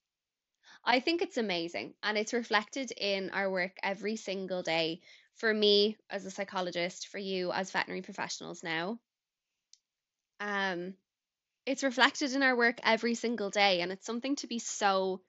I 0.85 1.01
think 1.01 1.21
it's 1.21 1.35
amazing 1.37 1.95
and 2.01 2.17
it's 2.17 2.31
reflected 2.31 2.91
in 2.95 3.29
our 3.31 3.51
work 3.51 3.75
every 3.83 4.15
single 4.15 4.63
day. 4.63 5.01
For 5.33 5.53
me 5.53 5.97
as 6.09 6.25
a 6.25 6.31
psychologist, 6.31 7.07
for 7.09 7.17
you 7.17 7.51
as 7.51 7.71
veterinary 7.71 8.03
professionals 8.03 8.63
now. 8.63 9.01
Um 10.39 10.95
it's 11.65 11.83
reflected 11.83 12.33
in 12.33 12.43
our 12.43 12.55
work 12.55 12.79
every 12.83 13.15
single 13.15 13.49
day 13.49 13.81
and 13.81 13.91
it's 13.91 14.05
something 14.05 14.35
to 14.37 14.47
be 14.47 14.59
so 14.59 15.21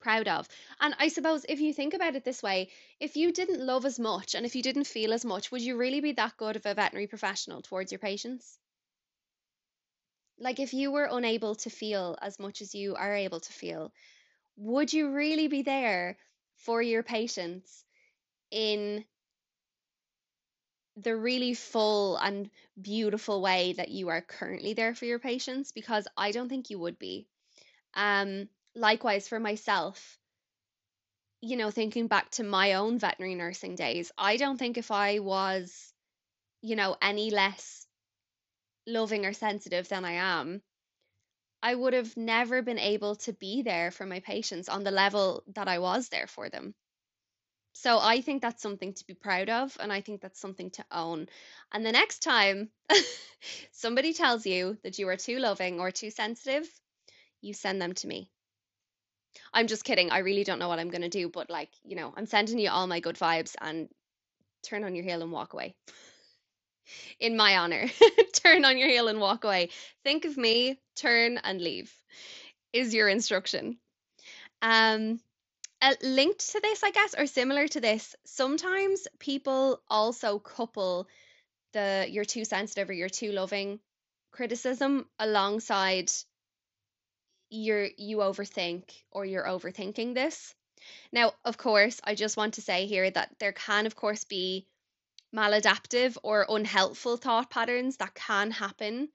proud 0.00 0.28
of. 0.28 0.48
And 0.80 0.94
I 0.98 1.08
suppose 1.08 1.46
if 1.48 1.60
you 1.60 1.74
think 1.74 1.94
about 1.94 2.16
it 2.16 2.24
this 2.24 2.42
way, 2.42 2.70
if 3.00 3.16
you 3.16 3.32
didn't 3.32 3.64
love 3.66 3.86
as 3.86 3.98
much 3.98 4.34
and 4.34 4.46
if 4.46 4.56
you 4.56 4.62
didn't 4.62 4.86
feel 4.86 5.12
as 5.12 5.24
much, 5.24 5.52
would 5.52 5.62
you 5.62 5.76
really 5.76 6.00
be 6.00 6.12
that 6.12 6.36
good 6.38 6.56
of 6.56 6.66
a 6.66 6.74
veterinary 6.74 7.08
professional 7.08 7.62
towards 7.62 7.92
your 7.92 8.00
patients? 8.00 8.58
Like 10.38 10.58
if 10.58 10.74
you 10.74 10.90
were 10.90 11.08
unable 11.08 11.54
to 11.54 11.70
feel 11.70 12.18
as 12.20 12.40
much 12.40 12.60
as 12.62 12.74
you 12.74 12.96
are 12.96 13.14
able 13.14 13.38
to 13.38 13.52
feel, 13.52 13.92
would 14.56 14.92
you 14.92 15.10
really 15.10 15.48
be 15.48 15.62
there 15.62 16.16
for 16.56 16.82
your 16.82 17.02
patients 17.02 17.84
in 18.50 19.04
the 20.96 21.16
really 21.16 21.54
full 21.54 22.16
and 22.16 22.50
beautiful 22.80 23.40
way 23.40 23.72
that 23.74 23.88
you 23.88 24.08
are 24.08 24.20
currently 24.20 24.74
there 24.74 24.94
for 24.94 25.06
your 25.06 25.18
patients? 25.18 25.72
Because 25.72 26.06
I 26.16 26.30
don't 26.30 26.48
think 26.48 26.70
you 26.70 26.78
would 26.78 26.98
be. 26.98 27.26
Um, 27.94 28.48
likewise, 28.74 29.28
for 29.28 29.40
myself, 29.40 30.18
you 31.40 31.56
know, 31.56 31.70
thinking 31.70 32.06
back 32.06 32.30
to 32.32 32.44
my 32.44 32.74
own 32.74 32.98
veterinary 32.98 33.34
nursing 33.34 33.74
days, 33.74 34.12
I 34.18 34.36
don't 34.36 34.58
think 34.58 34.76
if 34.76 34.90
I 34.90 35.20
was, 35.20 35.92
you 36.60 36.76
know, 36.76 36.96
any 37.00 37.30
less 37.30 37.86
loving 38.86 39.24
or 39.24 39.32
sensitive 39.32 39.88
than 39.88 40.04
I 40.04 40.12
am, 40.12 40.62
I 41.62 41.74
would 41.74 41.92
have 41.92 42.16
never 42.16 42.62
been 42.62 42.78
able 42.78 43.16
to 43.16 43.32
be 43.32 43.62
there 43.62 43.90
for 43.90 44.06
my 44.06 44.20
patients 44.20 44.68
on 44.68 44.82
the 44.84 44.90
level 44.90 45.42
that 45.54 45.68
I 45.68 45.78
was 45.78 46.08
there 46.08 46.26
for 46.26 46.48
them. 46.48 46.74
So 47.72 47.98
I 47.98 48.20
think 48.20 48.42
that's 48.42 48.62
something 48.62 48.94
to 48.94 49.06
be 49.06 49.14
proud 49.14 49.48
of, 49.48 49.76
and 49.80 49.92
I 49.92 50.00
think 50.00 50.20
that's 50.20 50.40
something 50.40 50.70
to 50.72 50.84
own. 50.90 51.28
And 51.72 51.84
the 51.84 51.92
next 51.92 52.20
time 52.20 52.70
somebody 53.72 54.12
tells 54.12 54.44
you 54.44 54.76
that 54.82 54.98
you 54.98 55.08
are 55.08 55.16
too 55.16 55.38
loving 55.38 55.80
or 55.80 55.90
too 55.90 56.10
sensitive, 56.10 56.68
you 57.40 57.54
send 57.54 57.80
them 57.80 57.94
to 57.94 58.06
me. 58.06 58.30
I'm 59.52 59.66
just 59.66 59.84
kidding. 59.84 60.10
I 60.10 60.18
really 60.18 60.44
don't 60.44 60.58
know 60.58 60.68
what 60.68 60.78
I'm 60.78 60.90
going 60.90 61.02
to 61.02 61.08
do, 61.08 61.28
but 61.28 61.48
like, 61.48 61.70
you 61.84 61.96
know, 61.96 62.12
I'm 62.16 62.26
sending 62.26 62.58
you 62.58 62.70
all 62.70 62.86
my 62.86 63.00
good 63.00 63.16
vibes 63.16 63.54
and 63.60 63.88
turn 64.62 64.84
on 64.84 64.94
your 64.94 65.04
heel 65.04 65.22
and 65.22 65.32
walk 65.32 65.52
away 65.52 65.74
in 67.18 67.36
my 67.36 67.58
honor. 67.58 67.86
turn 68.34 68.64
on 68.64 68.78
your 68.78 68.88
heel 68.88 69.08
and 69.08 69.20
walk 69.20 69.44
away. 69.44 69.70
Think 70.04 70.24
of 70.24 70.36
me, 70.36 70.78
turn 70.96 71.38
and 71.38 71.60
leave 71.60 71.92
is 72.72 72.94
your 72.94 73.08
instruction. 73.08 73.78
Um, 74.62 75.20
uh, 75.82 75.94
linked 76.02 76.52
to 76.52 76.60
this, 76.60 76.84
I 76.84 76.90
guess, 76.90 77.14
or 77.16 77.26
similar 77.26 77.66
to 77.68 77.80
this, 77.80 78.14
sometimes 78.26 79.08
people 79.18 79.80
also 79.88 80.38
couple 80.38 81.08
the 81.72 82.06
you're 82.08 82.24
too 82.24 82.44
sensitive 82.44 82.90
or 82.90 82.92
you're 82.92 83.08
too 83.08 83.32
loving 83.32 83.78
criticism 84.32 85.06
alongside 85.18 86.10
you're 87.48 87.88
you 87.96 88.18
overthink 88.18 88.84
or 89.10 89.24
you're 89.24 89.44
overthinking 89.44 90.14
this. 90.14 90.54
Now, 91.12 91.32
of 91.44 91.56
course, 91.56 92.00
I 92.04 92.14
just 92.14 92.36
want 92.36 92.54
to 92.54 92.62
say 92.62 92.86
here 92.86 93.10
that 93.10 93.34
there 93.38 93.52
can, 93.52 93.86
of 93.86 93.96
course, 93.96 94.24
be 94.24 94.66
maladaptive 95.34 96.16
or 96.22 96.46
unhelpful 96.48 97.16
thought 97.16 97.50
patterns 97.50 97.96
that 97.98 98.14
can 98.14 98.50
happen 98.50 99.08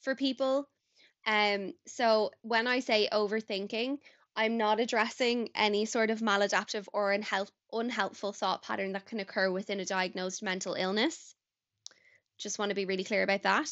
for 0.00 0.14
people. 0.14 0.68
Um, 1.26 1.74
so 1.86 2.30
when 2.42 2.66
I 2.66 2.80
say 2.80 3.08
overthinking, 3.12 3.98
I'm 4.36 4.58
not 4.58 4.80
addressing 4.80 5.48
any 5.54 5.86
sort 5.86 6.10
of 6.10 6.20
maladaptive 6.20 6.86
or 6.92 7.16
unhelp- 7.16 7.50
unhelpful 7.72 8.32
thought 8.32 8.62
pattern 8.62 8.92
that 8.92 9.06
can 9.06 9.20
occur 9.20 9.50
within 9.50 9.80
a 9.80 9.84
diagnosed 9.84 10.42
mental 10.42 10.74
illness. 10.74 11.34
Just 12.38 12.58
want 12.58 12.68
to 12.68 12.74
be 12.74 12.84
really 12.84 13.04
clear 13.04 13.22
about 13.22 13.42
that. 13.42 13.70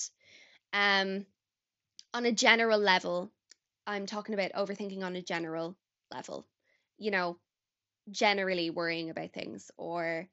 Um, 0.72 1.26
on 2.14 2.24
a 2.24 2.33
general 2.33 2.78
level, 2.78 3.30
I'm 3.87 4.07
talking 4.07 4.35
about 4.35 4.52
overthinking 4.52 5.02
on 5.02 5.16
a 5.16 5.22
general 5.22 5.76
level. 6.11 6.46
You 6.96 7.11
know, 7.11 7.38
generally 8.11 8.70
worrying 8.70 9.11
about 9.11 9.33
things 9.33 9.70
or 9.76 10.28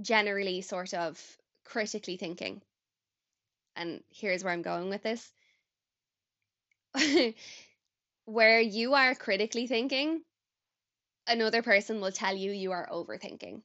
generally 0.00 0.60
sort 0.60 0.94
of 0.94 1.20
critically 1.64 2.16
thinking. 2.16 2.62
And 3.76 4.02
here's 4.10 4.42
where 4.42 4.52
I'm 4.52 4.62
going 4.62 4.88
with 4.88 5.02
this. 5.02 5.32
where 8.24 8.60
you 8.60 8.94
are 8.94 9.14
critically 9.14 9.66
thinking, 9.66 10.22
another 11.26 11.62
person 11.62 12.00
will 12.00 12.12
tell 12.12 12.36
you 12.36 12.52
you 12.52 12.72
are 12.72 12.88
overthinking. 12.90 13.62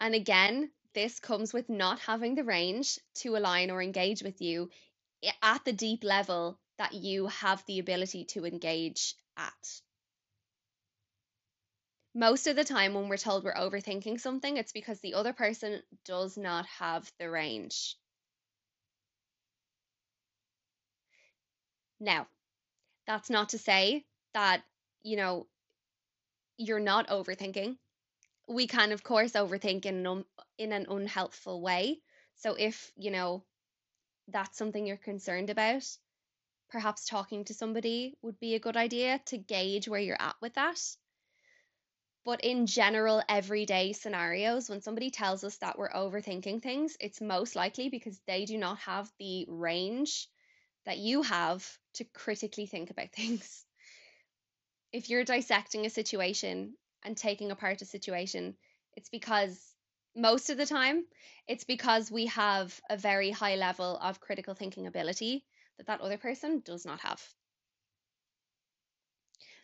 And 0.00 0.14
again, 0.14 0.70
this 0.94 1.20
comes 1.20 1.52
with 1.52 1.68
not 1.68 2.00
having 2.00 2.34
the 2.34 2.44
range 2.44 2.98
to 3.16 3.36
align 3.36 3.70
or 3.70 3.82
engage 3.82 4.22
with 4.22 4.40
you 4.40 4.70
at 5.42 5.64
the 5.64 5.72
deep 5.72 6.02
level 6.02 6.58
that 6.78 6.94
you 6.94 7.26
have 7.26 7.64
the 7.66 7.78
ability 7.78 8.24
to 8.24 8.46
engage 8.46 9.14
at. 9.36 9.80
Most 12.14 12.46
of 12.46 12.56
the 12.56 12.64
time, 12.64 12.94
when 12.94 13.08
we're 13.08 13.16
told 13.16 13.44
we're 13.44 13.54
overthinking 13.54 14.20
something, 14.20 14.56
it's 14.56 14.72
because 14.72 15.00
the 15.00 15.14
other 15.14 15.32
person 15.32 15.82
does 16.04 16.36
not 16.36 16.66
have 16.66 17.10
the 17.18 17.30
range. 17.30 17.96
Now, 22.00 22.26
that's 23.06 23.30
not 23.30 23.50
to 23.50 23.58
say 23.58 24.04
that, 24.34 24.62
you 25.02 25.16
know, 25.16 25.46
you're 26.56 26.80
not 26.80 27.08
overthinking. 27.08 27.76
We 28.48 28.66
can, 28.66 28.92
of 28.92 29.02
course, 29.02 29.32
overthink 29.32 29.86
in 29.86 30.06
an, 30.06 30.24
in 30.58 30.72
an 30.72 30.86
unhelpful 30.88 31.60
way. 31.60 32.00
So 32.36 32.54
if, 32.54 32.92
you 32.96 33.10
know, 33.10 33.44
that's 34.28 34.58
something 34.58 34.86
you're 34.86 34.96
concerned 34.96 35.50
about, 35.50 35.84
perhaps 36.70 37.06
talking 37.06 37.44
to 37.44 37.54
somebody 37.54 38.16
would 38.22 38.40
be 38.40 38.54
a 38.54 38.60
good 38.60 38.76
idea 38.76 39.20
to 39.26 39.38
gauge 39.38 39.88
where 39.88 40.00
you're 40.00 40.20
at 40.20 40.36
with 40.40 40.54
that. 40.54 40.80
But 42.24 42.42
in 42.42 42.66
general, 42.66 43.22
everyday 43.28 43.92
scenarios, 43.92 44.68
when 44.70 44.80
somebody 44.82 45.10
tells 45.10 45.44
us 45.44 45.56
that 45.58 45.78
we're 45.78 45.90
overthinking 45.90 46.62
things, 46.62 46.96
it's 47.00 47.20
most 47.20 47.56
likely 47.56 47.88
because 47.88 48.18
they 48.26 48.44
do 48.44 48.58
not 48.58 48.78
have 48.80 49.10
the 49.18 49.46
range 49.48 50.28
that 50.84 50.98
you 50.98 51.22
have 51.22 51.78
to 51.94 52.04
critically 52.04 52.66
think 52.66 52.90
about 52.90 53.12
things. 53.12 53.64
If 54.92 55.08
you're 55.10 55.24
dissecting 55.24 55.86
a 55.86 55.90
situation 55.90 56.76
and 57.02 57.16
taking 57.16 57.50
apart 57.50 57.82
a 57.82 57.86
situation, 57.86 58.56
it's 58.96 59.08
because 59.08 59.74
most 60.14 60.50
of 60.50 60.56
the 60.58 60.66
time 60.66 61.06
it's 61.46 61.64
because 61.64 62.10
we 62.10 62.26
have 62.26 62.80
a 62.90 62.96
very 62.96 63.30
high 63.30 63.56
level 63.56 63.96
of 63.98 64.20
critical 64.20 64.54
thinking 64.54 64.86
ability 64.86 65.44
that 65.78 65.86
that 65.86 66.00
other 66.00 66.18
person 66.18 66.60
does 66.60 66.84
not 66.84 67.00
have. 67.00 67.22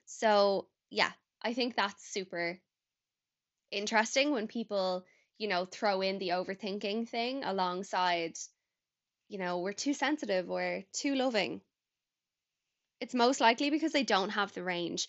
So, 0.06 0.68
yeah, 0.90 1.12
I 1.46 1.52
think 1.52 1.76
that's 1.76 2.04
super 2.04 2.58
interesting 3.70 4.32
when 4.32 4.48
people, 4.48 5.04
you 5.38 5.46
know, 5.46 5.64
throw 5.64 6.00
in 6.00 6.18
the 6.18 6.30
overthinking 6.30 7.08
thing 7.08 7.44
alongside, 7.44 8.32
you 9.28 9.38
know, 9.38 9.60
we're 9.60 9.72
too 9.72 9.94
sensitive 9.94 10.48
we're 10.48 10.82
too 10.92 11.14
loving. 11.14 11.60
It's 13.00 13.14
most 13.14 13.40
likely 13.40 13.70
because 13.70 13.92
they 13.92 14.02
don't 14.02 14.30
have 14.30 14.54
the 14.54 14.64
range. 14.64 15.06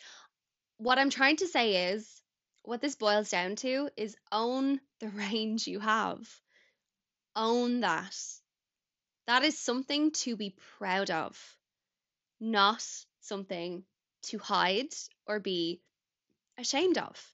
What 0.77 0.99
I'm 0.99 1.09
trying 1.09 1.37
to 1.37 1.47
say 1.47 1.89
is, 1.91 2.21
what 2.61 2.81
this 2.81 2.95
boils 2.95 3.31
down 3.31 3.55
to 3.55 3.89
is 3.97 4.15
own 4.31 4.79
the 4.99 5.09
range 5.25 5.65
you 5.65 5.79
have. 5.79 6.29
Own 7.35 7.79
that. 7.79 8.15
That 9.25 9.43
is 9.43 9.57
something 9.57 10.11
to 10.21 10.35
be 10.35 10.55
proud 10.77 11.09
of, 11.09 11.35
not 12.39 12.85
something 13.21 13.83
to 14.27 14.37
hide 14.37 14.93
or 15.25 15.39
be 15.39 15.81
ashamed 16.57 16.97
of. 16.97 17.33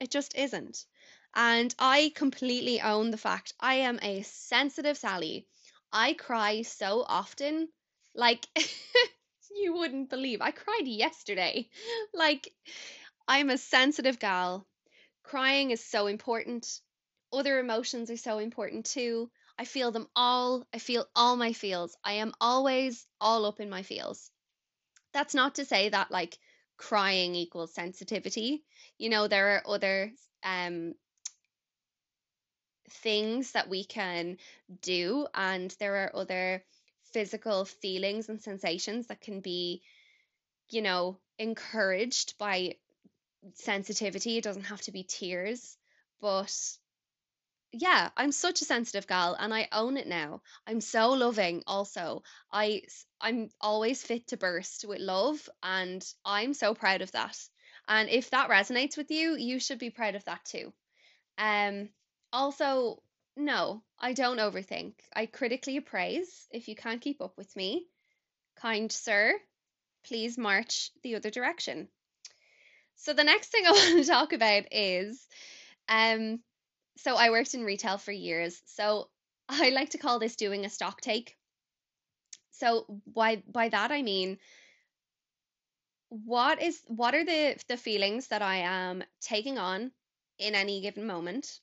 It 0.00 0.10
just 0.10 0.34
isn't. 0.34 0.86
And 1.34 1.74
I 1.78 2.10
completely 2.14 2.80
own 2.80 3.10
the 3.10 3.18
fact 3.18 3.52
I 3.60 3.74
am 3.74 3.98
a 4.00 4.22
sensitive 4.22 4.96
Sally. 4.96 5.46
I 5.92 6.14
cry 6.14 6.62
so 6.62 7.04
often. 7.06 7.70
Like, 8.14 8.46
you 9.54 9.74
wouldn't 9.74 10.08
believe. 10.08 10.40
I 10.40 10.50
cried 10.52 10.86
yesterday. 10.86 11.68
Like, 12.14 12.54
I'm 13.28 13.50
a 13.50 13.58
sensitive 13.58 14.18
gal. 14.18 14.66
Crying 15.24 15.70
is 15.72 15.84
so 15.84 16.06
important. 16.06 16.80
Other 17.32 17.58
emotions 17.58 18.10
are 18.10 18.16
so 18.16 18.38
important 18.38 18.86
too. 18.86 19.30
I 19.58 19.64
feel 19.66 19.92
them 19.92 20.08
all. 20.16 20.66
I 20.74 20.78
feel 20.78 21.08
all 21.16 21.36
my 21.36 21.52
feels. 21.52 21.96
I 22.04 22.14
am 22.14 22.34
always 22.40 23.06
all 23.20 23.46
up 23.46 23.60
in 23.60 23.70
my 23.70 23.82
feels. 23.82 24.30
That's 25.12 25.34
not 25.34 25.56
to 25.56 25.64
say 25.64 25.88
that, 25.88 26.12
like, 26.12 26.38
crying 26.76 27.34
equals 27.34 27.74
sensitivity. 27.74 28.62
You 28.98 29.08
know, 29.08 29.28
there 29.28 29.56
are 29.56 29.62
other 29.66 30.12
um 30.44 30.94
things 32.88 33.52
that 33.52 33.68
we 33.68 33.84
can 33.84 34.38
do 34.82 35.26
and 35.34 35.74
there 35.80 36.04
are 36.04 36.16
other 36.16 36.62
physical 37.12 37.64
feelings 37.64 38.28
and 38.28 38.40
sensations 38.40 39.08
that 39.08 39.20
can 39.20 39.40
be 39.40 39.82
you 40.70 40.82
know 40.82 41.18
encouraged 41.38 42.36
by 42.38 42.74
sensitivity 43.54 44.38
it 44.38 44.44
doesn't 44.44 44.64
have 44.64 44.80
to 44.80 44.92
be 44.92 45.02
tears 45.02 45.76
but 46.20 46.52
yeah, 47.78 48.10
I'm 48.16 48.32
such 48.32 48.62
a 48.62 48.64
sensitive 48.64 49.06
gal 49.06 49.34
and 49.38 49.52
I 49.52 49.68
own 49.72 49.96
it 49.96 50.06
now. 50.06 50.42
I'm 50.66 50.80
so 50.80 51.10
loving 51.10 51.62
also. 51.66 52.22
I 52.50 52.82
I'm 53.20 53.50
always 53.60 54.02
fit 54.02 54.28
to 54.28 54.36
burst 54.36 54.84
with 54.84 55.00
love 55.00 55.48
and 55.62 56.04
I'm 56.24 56.54
so 56.54 56.74
proud 56.74 57.02
of 57.02 57.12
that. 57.12 57.38
And 57.88 58.08
if 58.08 58.30
that 58.30 58.50
resonates 58.50 58.96
with 58.96 59.10
you, 59.10 59.36
you 59.36 59.60
should 59.60 59.78
be 59.78 59.90
proud 59.90 60.14
of 60.14 60.24
that 60.24 60.44
too. 60.44 60.72
Um 61.38 61.90
also 62.32 63.02
no, 63.36 63.82
I 63.98 64.14
don't 64.14 64.38
overthink. 64.38 64.94
I 65.14 65.26
critically 65.26 65.76
appraise 65.76 66.48
if 66.50 66.68
you 66.68 66.74
can't 66.74 67.02
keep 67.02 67.20
up 67.20 67.36
with 67.36 67.54
me. 67.56 67.86
Kind 68.56 68.90
sir, 68.90 69.38
please 70.04 70.38
march 70.38 70.90
the 71.02 71.16
other 71.16 71.30
direction. 71.30 71.88
So 72.96 73.12
the 73.12 73.24
next 73.24 73.48
thing 73.48 73.64
I 73.66 73.70
want 73.72 74.04
to 74.04 74.10
talk 74.10 74.32
about 74.32 74.64
is 74.72 75.26
um 75.88 76.40
so 76.96 77.16
I 77.16 77.30
worked 77.30 77.54
in 77.54 77.64
retail 77.64 77.98
for 77.98 78.12
years. 78.12 78.60
So 78.66 79.08
I 79.48 79.70
like 79.70 79.90
to 79.90 79.98
call 79.98 80.18
this 80.18 80.36
doing 80.36 80.64
a 80.64 80.70
stock 80.70 81.00
take. 81.00 81.36
So 82.50 82.86
by 83.06 83.42
by 83.46 83.68
that 83.68 83.92
I 83.92 84.02
mean 84.02 84.38
what 86.08 86.62
is 86.62 86.80
what 86.86 87.14
are 87.14 87.24
the 87.24 87.56
the 87.68 87.76
feelings 87.76 88.28
that 88.28 88.42
I 88.42 88.56
am 88.58 89.04
taking 89.20 89.58
on 89.58 89.92
in 90.38 90.54
any 90.54 90.80
given 90.80 91.06
moment? 91.06 91.60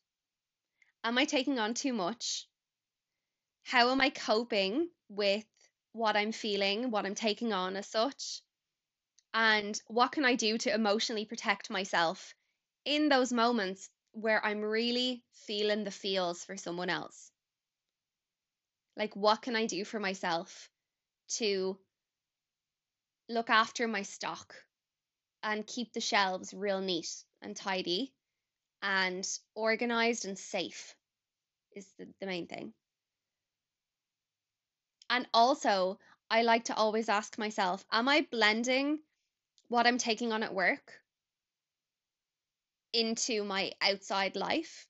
Am 1.04 1.18
I 1.18 1.26
taking 1.26 1.60
on 1.60 1.74
too 1.74 1.94
much? 1.94 2.48
How 3.64 3.92
am 3.92 4.02
I 4.02 4.10
coping 4.10 4.90
with 5.10 5.46
what 5.94 6.16
I'm 6.16 6.32
feeling, 6.32 6.92
what 6.92 7.06
I'm 7.06 7.16
taking 7.16 7.54
on 7.54 7.76
as 7.76 7.88
such? 7.88 8.42
And 9.34 9.80
what 9.88 10.12
can 10.12 10.26
I 10.26 10.36
do 10.36 10.58
to 10.60 10.74
emotionally 10.74 11.26
protect 11.26 11.70
myself 11.70 12.36
in 12.86 13.10
those 13.10 13.34
moments 13.34 13.90
where 14.14 14.44
I'm 14.46 14.62
really 14.62 15.24
feeling 15.34 15.84
the 15.84 15.92
feels 15.92 16.44
for 16.44 16.56
someone 16.56 16.90
else. 16.90 17.32
Like, 18.96 19.16
what 19.16 19.42
can 19.42 19.56
I 19.56 19.66
do 19.66 19.84
for 19.84 20.00
myself 20.00 20.70
to 21.40 21.78
look 23.28 23.50
after 23.50 23.88
my 23.88 24.04
stock 24.04 24.54
and 25.42 25.68
keep 25.68 25.94
the 25.94 26.00
shelves 26.00 26.54
real 26.54 26.80
neat 26.80 27.10
and 27.42 27.56
tidy 27.56 28.14
and 28.82 29.28
organized 29.56 30.26
and 30.26 30.38
safe 30.38 30.96
is 31.76 31.88
the, 31.98 32.08
the 32.20 32.28
main 32.28 32.48
thing. 32.48 32.74
And 35.10 35.28
also, 35.34 36.00
I 36.30 36.44
like 36.44 36.66
to 36.66 36.76
always 36.76 37.10
ask 37.10 37.38
myself, 37.38 37.86
am 37.92 38.08
I 38.08 38.28
blending 38.32 39.00
what 39.68 39.88
I'm 39.88 39.98
taking 39.98 40.32
on 40.32 40.44
at 40.44 40.54
work 40.54 41.03
into 42.94 43.44
my 43.44 43.74
outside 43.82 44.36
life? 44.36 44.88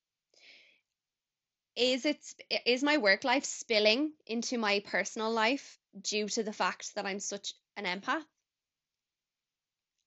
Is 1.75 2.05
it 2.05 2.19
is 2.65 2.83
my 2.83 2.97
work 2.97 3.23
life 3.23 3.45
spilling 3.45 4.13
into 4.27 4.57
my 4.57 4.81
personal 4.81 5.31
life 5.31 5.79
due 5.99 6.27
to 6.29 6.43
the 6.43 6.53
fact 6.53 6.93
that 6.95 7.05
I'm 7.05 7.19
such 7.19 7.53
an 7.75 7.85
empath? 7.85 8.25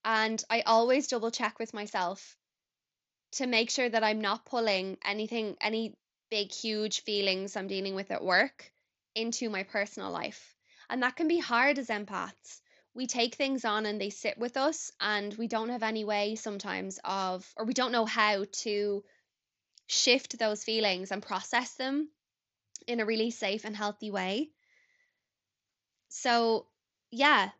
And 0.04 0.42
I 0.48 0.60
always 0.60 1.08
double 1.08 1.32
check 1.32 1.58
with 1.58 1.74
myself 1.74 2.36
to 3.32 3.46
make 3.46 3.70
sure 3.70 3.88
that 3.88 4.04
I'm 4.04 4.20
not 4.20 4.44
pulling 4.44 4.98
anything, 5.04 5.56
any 5.60 5.96
big, 6.30 6.52
huge 6.52 7.02
feelings 7.02 7.56
I'm 7.56 7.66
dealing 7.66 7.94
with 7.94 8.10
at 8.10 8.22
work 8.22 8.72
into 9.14 9.50
my 9.50 9.64
personal 9.64 10.10
life. 10.10 10.54
And 10.88 11.02
that 11.02 11.16
can 11.16 11.26
be 11.26 11.38
hard 11.38 11.78
as 11.78 11.88
empaths. 11.88 12.60
We 12.96 13.06
take 13.06 13.34
things 13.34 13.66
on 13.66 13.84
and 13.84 14.00
they 14.00 14.08
sit 14.08 14.38
with 14.38 14.56
us, 14.56 14.90
and 14.98 15.34
we 15.34 15.48
don't 15.48 15.68
have 15.68 15.82
any 15.82 16.04
way 16.04 16.34
sometimes 16.34 16.98
of, 17.04 17.46
or 17.58 17.66
we 17.66 17.74
don't 17.74 17.92
know 17.92 18.06
how 18.06 18.46
to 18.62 19.04
shift 19.86 20.38
those 20.38 20.64
feelings 20.64 21.12
and 21.12 21.22
process 21.22 21.74
them 21.74 22.08
in 22.86 23.00
a 23.00 23.04
really 23.04 23.30
safe 23.30 23.66
and 23.66 23.76
healthy 23.76 24.10
way. 24.10 24.48
So, 26.08 26.68
yeah, 27.10 27.50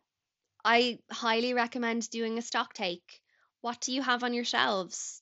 I 0.65 0.99
highly 1.11 1.53
recommend 1.53 2.09
doing 2.09 2.39
a 2.39 2.41
stock 2.41 2.73
take. 2.73 3.21
What 3.61 3.79
do 3.81 3.93
you 3.93 4.01
have 4.01 4.23
on 4.23 4.33
your 4.33 4.43
shelves? 4.43 5.21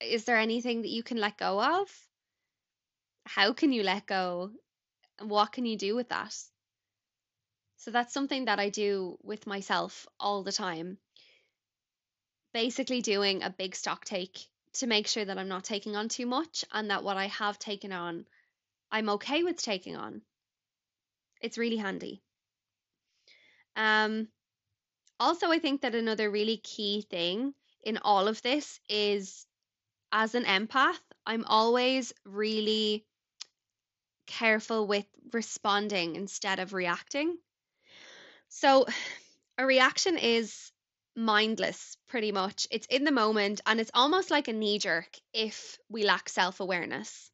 Is 0.00 0.24
there 0.26 0.36
anything 0.36 0.82
that 0.82 0.90
you 0.90 1.02
can 1.02 1.16
let 1.16 1.38
go 1.38 1.62
of? 1.62 1.88
How 3.24 3.54
can 3.54 3.72
you 3.72 3.84
let 3.84 4.04
go? 4.04 4.50
What 5.20 5.52
can 5.52 5.64
you 5.64 5.78
do 5.78 5.96
with 5.96 6.10
that? 6.10 6.36
So 7.76 7.90
that's 7.90 8.14
something 8.14 8.46
that 8.46 8.58
I 8.58 8.70
do 8.70 9.18
with 9.22 9.46
myself 9.46 10.06
all 10.18 10.42
the 10.42 10.52
time. 10.52 10.98
Basically, 12.52 13.02
doing 13.02 13.42
a 13.42 13.50
big 13.50 13.74
stock 13.74 14.04
take 14.04 14.46
to 14.74 14.86
make 14.86 15.06
sure 15.06 15.24
that 15.24 15.38
I'm 15.38 15.48
not 15.48 15.64
taking 15.64 15.96
on 15.96 16.08
too 16.08 16.26
much 16.26 16.64
and 16.72 16.90
that 16.90 17.04
what 17.04 17.16
I 17.16 17.26
have 17.26 17.58
taken 17.58 17.92
on, 17.92 18.26
I'm 18.90 19.08
okay 19.10 19.42
with 19.42 19.56
taking 19.56 19.96
on. 19.96 20.22
It's 21.40 21.58
really 21.58 21.76
handy. 21.76 22.22
Um, 23.76 24.28
also, 25.18 25.50
I 25.50 25.58
think 25.58 25.82
that 25.82 25.94
another 25.94 26.30
really 26.30 26.56
key 26.56 27.02
thing 27.10 27.54
in 27.82 27.98
all 27.98 28.28
of 28.28 28.40
this 28.42 28.80
is 28.88 29.46
as 30.12 30.34
an 30.34 30.44
empath, 30.44 31.00
I'm 31.26 31.44
always 31.44 32.12
really 32.24 33.04
careful 34.26 34.86
with 34.86 35.06
responding 35.32 36.16
instead 36.16 36.58
of 36.58 36.72
reacting. 36.72 37.36
So, 38.54 38.86
a 39.58 39.66
reaction 39.66 40.16
is 40.16 40.70
mindless 41.16 41.96
pretty 42.06 42.30
much. 42.30 42.68
It's 42.70 42.86
in 42.86 43.02
the 43.02 43.10
moment 43.10 43.60
and 43.66 43.80
it's 43.80 43.90
almost 43.92 44.30
like 44.30 44.46
a 44.46 44.52
knee 44.52 44.78
jerk 44.78 45.08
if 45.32 45.76
we 45.88 46.04
lack 46.04 46.28
self 46.28 46.60
awareness. 46.60 47.30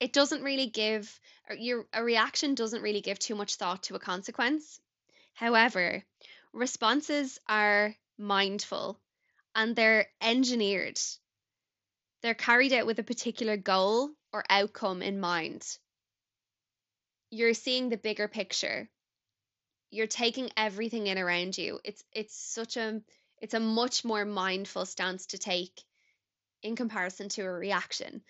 It 0.00 0.12
doesn't 0.12 0.42
really 0.42 0.66
give, 0.66 1.18
your, 1.56 1.86
a 1.94 2.04
reaction 2.04 2.54
doesn't 2.54 2.82
really 2.82 3.00
give 3.00 3.18
too 3.18 3.34
much 3.34 3.54
thought 3.54 3.84
to 3.84 3.94
a 3.94 3.98
consequence. 4.00 4.80
However, 5.32 6.04
responses 6.52 7.38
are 7.48 7.94
mindful 8.18 9.00
and 9.54 9.74
they're 9.74 10.08
engineered. 10.20 11.00
They're 12.20 12.34
carried 12.34 12.74
out 12.74 12.86
with 12.86 12.98
a 12.98 13.04
particular 13.04 13.56
goal 13.56 14.10
or 14.32 14.44
outcome 14.50 15.02
in 15.02 15.20
mind. 15.20 15.66
You're 17.30 17.54
seeing 17.54 17.88
the 17.88 17.96
bigger 17.96 18.28
picture. 18.28 18.90
You're 19.92 20.08
taking 20.08 20.50
everything 20.56 21.06
in 21.06 21.18
around 21.18 21.56
you. 21.56 21.78
It's 21.84 22.02
it's 22.12 22.36
such 22.36 22.76
a 22.76 23.00
it's 23.40 23.54
a 23.54 23.60
much 23.60 24.04
more 24.04 24.24
mindful 24.24 24.86
stance 24.86 25.26
to 25.26 25.38
take 25.38 25.80
in 26.64 26.74
comparison 26.74 27.28
to 27.30 27.42
a 27.42 27.50
reaction. 27.50 28.22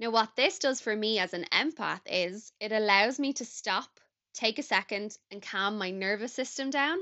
Now 0.00 0.10
what 0.10 0.34
this 0.36 0.58
does 0.58 0.80
for 0.80 0.96
me 0.96 1.18
as 1.18 1.34
an 1.34 1.44
empath 1.52 2.00
is 2.06 2.52
it 2.60 2.72
allows 2.72 3.18
me 3.18 3.34
to 3.34 3.44
stop, 3.44 4.00
take 4.32 4.58
a 4.58 4.62
second 4.62 5.18
and 5.30 5.42
calm 5.42 5.76
my 5.76 5.90
nervous 5.90 6.32
system 6.32 6.70
down 6.70 6.98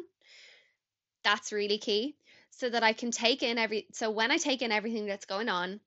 that's 1.27 1.53
really 1.53 1.79
key 1.79 2.15
so 2.51 2.71
that 2.71 2.85
I 2.85 2.93
can 2.93 3.11
take 3.11 3.43
in 3.43 3.59
every 3.59 3.89
so 3.93 4.11
when 4.13 4.31
I 4.31 4.37
take 4.37 4.63
in 4.63 4.71
everything 4.71 5.07
that's 5.07 5.27
going 5.27 5.49
on, 5.49 5.81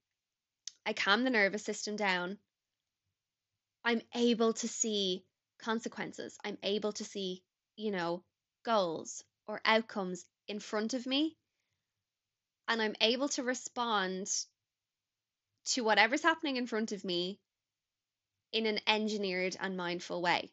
I 0.85 0.91
calm 0.91 1.23
the 1.23 1.29
nervous 1.29 1.63
system 1.63 1.95
down. 1.95 2.37
I'm 3.85 4.01
able 4.13 4.51
to 4.53 4.67
see 4.67 5.23
consequences. 5.57 6.37
I'm 6.43 6.57
able 6.61 6.91
to 6.91 7.05
see, 7.05 7.41
you 7.79 7.91
know, 7.91 8.21
goals 8.65 9.23
or 9.47 9.61
outcomes 9.63 10.25
in 10.49 10.59
front 10.59 10.93
of 10.93 11.05
me. 11.05 11.37
And 12.67 12.81
I'm 12.81 12.95
able 12.99 13.29
to 13.29 13.43
respond 13.43 14.29
to 15.71 15.83
whatever's 15.83 16.21
happening 16.21 16.57
in 16.57 16.67
front 16.67 16.91
of 16.91 17.05
me 17.05 17.39
in 18.51 18.65
an 18.65 18.79
engineered 18.85 19.55
and 19.61 19.77
mindful 19.77 20.21
way, 20.21 20.51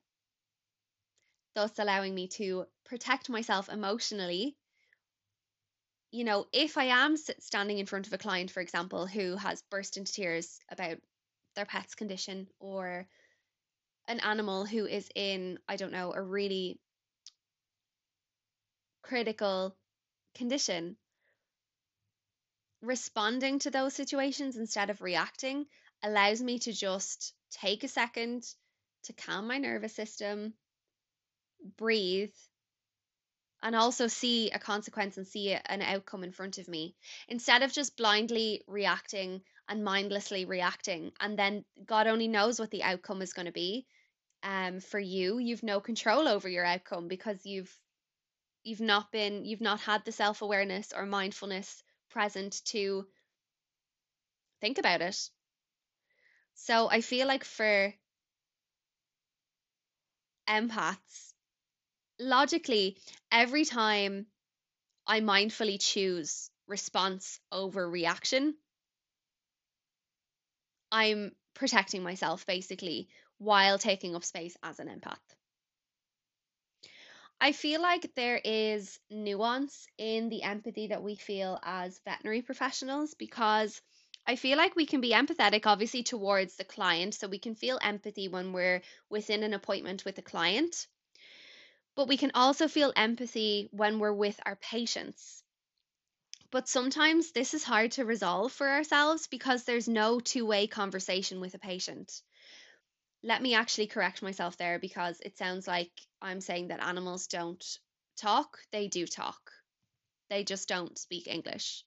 thus 1.56 1.76
allowing 1.78 2.14
me 2.14 2.28
to 2.28 2.66
protect 2.84 3.28
myself 3.28 3.68
emotionally 3.68 4.56
you 6.12 6.24
know, 6.24 6.46
if 6.52 6.78
I 6.78 6.84
am 6.84 7.16
standing 7.16 7.78
in 7.78 7.84
front 7.84 8.06
of 8.06 8.12
a 8.12 8.18
client, 8.18 8.50
for 8.50 8.60
example, 8.60 9.06
who 9.06 9.36
has 9.36 9.62
burst 9.70 9.96
into 9.96 10.12
tears 10.12 10.60
about 10.70 10.96
their 11.56 11.66
pet's 11.66 11.94
condition 11.94 12.46
or 12.58 13.06
an 14.08 14.20
animal 14.20 14.64
who 14.64 14.86
is 14.86 15.10
in, 15.14 15.58
I 15.68 15.76
don't 15.76 15.92
know, 15.92 16.14
a 16.14 16.22
really 16.22 16.78
critical 19.06 19.76
condition, 20.34 20.96
responding 22.82 23.58
to 23.60 23.70
those 23.70 23.94
situations 23.94 24.56
instead 24.56 24.90
of 24.90 25.00
reacting 25.00 25.66
allows 26.02 26.42
me 26.42 26.58
to 26.58 26.72
just 26.72 27.32
take 27.50 27.84
a 27.84 27.88
second 27.88 28.44
to 29.04 29.12
calm 29.12 29.46
my 29.46 29.58
nervous 29.58 29.94
system, 29.94 30.52
breathe, 31.76 32.34
and 33.62 33.74
also 33.74 34.06
see 34.06 34.50
a 34.50 34.58
consequence 34.58 35.16
and 35.16 35.26
see 35.26 35.52
an 35.52 35.82
outcome 35.82 36.24
in 36.24 36.32
front 36.32 36.58
of 36.58 36.68
me. 36.68 36.94
Instead 37.28 37.62
of 37.62 37.72
just 37.72 37.96
blindly 37.96 38.62
reacting 38.66 39.42
and 39.68 39.82
mindlessly 39.84 40.44
reacting 40.44 41.12
and 41.20 41.38
then 41.38 41.64
god 41.84 42.06
only 42.06 42.28
knows 42.28 42.60
what 42.60 42.70
the 42.70 42.82
outcome 42.82 43.20
is 43.22 43.32
going 43.32 43.46
to 43.46 43.52
be 43.52 43.84
um 44.42 44.80
for 44.80 45.00
you 45.00 45.38
you've 45.38 45.62
no 45.62 45.80
control 45.80 46.28
over 46.28 46.48
your 46.48 46.64
outcome 46.64 47.08
because 47.08 47.44
you've 47.44 47.76
you've 48.66 48.80
not 48.80 49.12
been 49.12 49.44
you've 49.44 49.60
not 49.60 49.80
had 49.80 50.04
the 50.04 50.12
self-awareness 50.12 50.92
or 50.96 51.06
mindfulness 51.06 51.82
present 52.10 52.62
to 52.64 53.06
think 54.60 54.78
about 54.78 55.00
it 55.02 55.30
so 56.54 56.88
i 56.90 57.00
feel 57.00 57.26
like 57.26 57.44
for 57.44 57.92
empaths 60.48 61.32
logically, 62.18 62.96
every 63.30 63.64
time 63.64 64.26
I 65.06 65.20
mindfully 65.20 65.78
choose 65.80 66.50
response 66.66 67.40
over 67.52 67.88
reaction, 67.88 68.54
I'm 70.90 71.34
protecting 71.54 72.02
myself 72.02 72.46
basically 72.46 73.08
while 73.38 73.78
taking 73.78 74.16
up 74.16 74.24
space 74.24 74.56
as 74.62 74.80
an 74.80 74.88
empath. 74.88 75.35
I 77.40 77.52
feel 77.52 77.82
like 77.82 78.14
there 78.14 78.40
is 78.42 78.98
nuance 79.10 79.86
in 79.98 80.30
the 80.30 80.42
empathy 80.42 80.86
that 80.88 81.02
we 81.02 81.16
feel 81.16 81.58
as 81.62 82.00
veterinary 82.00 82.42
professionals 82.42 83.14
because 83.14 83.82
I 84.26 84.36
feel 84.36 84.56
like 84.56 84.74
we 84.74 84.86
can 84.86 85.00
be 85.00 85.12
empathetic, 85.12 85.66
obviously, 85.66 86.02
towards 86.02 86.56
the 86.56 86.64
client. 86.64 87.14
So 87.14 87.28
we 87.28 87.38
can 87.38 87.54
feel 87.54 87.78
empathy 87.82 88.28
when 88.28 88.52
we're 88.52 88.82
within 89.10 89.42
an 89.42 89.54
appointment 89.54 90.04
with 90.04 90.18
a 90.18 90.22
client. 90.22 90.86
But 91.94 92.08
we 92.08 92.16
can 92.16 92.32
also 92.34 92.68
feel 92.68 92.92
empathy 92.96 93.68
when 93.70 93.98
we're 93.98 94.12
with 94.12 94.40
our 94.44 94.56
patients. 94.56 95.42
But 96.50 96.68
sometimes 96.68 97.32
this 97.32 97.54
is 97.54 97.64
hard 97.64 97.92
to 97.92 98.04
resolve 98.04 98.52
for 98.52 98.68
ourselves 98.68 99.26
because 99.26 99.64
there's 99.64 99.88
no 99.88 100.20
two 100.20 100.46
way 100.46 100.66
conversation 100.66 101.40
with 101.40 101.54
a 101.54 101.58
patient. 101.58 102.22
Let 103.26 103.42
me 103.42 103.54
actually 103.54 103.88
correct 103.88 104.22
myself 104.22 104.56
there 104.56 104.78
because 104.78 105.20
it 105.20 105.36
sounds 105.36 105.66
like 105.66 105.90
I'm 106.22 106.40
saying 106.40 106.68
that 106.68 106.80
animals 106.80 107.26
don't 107.26 107.62
talk. 108.16 108.60
They 108.70 108.86
do 108.86 109.04
talk, 109.04 109.50
they 110.30 110.44
just 110.44 110.68
don't 110.68 110.96
speak 110.96 111.26
English 111.26 111.84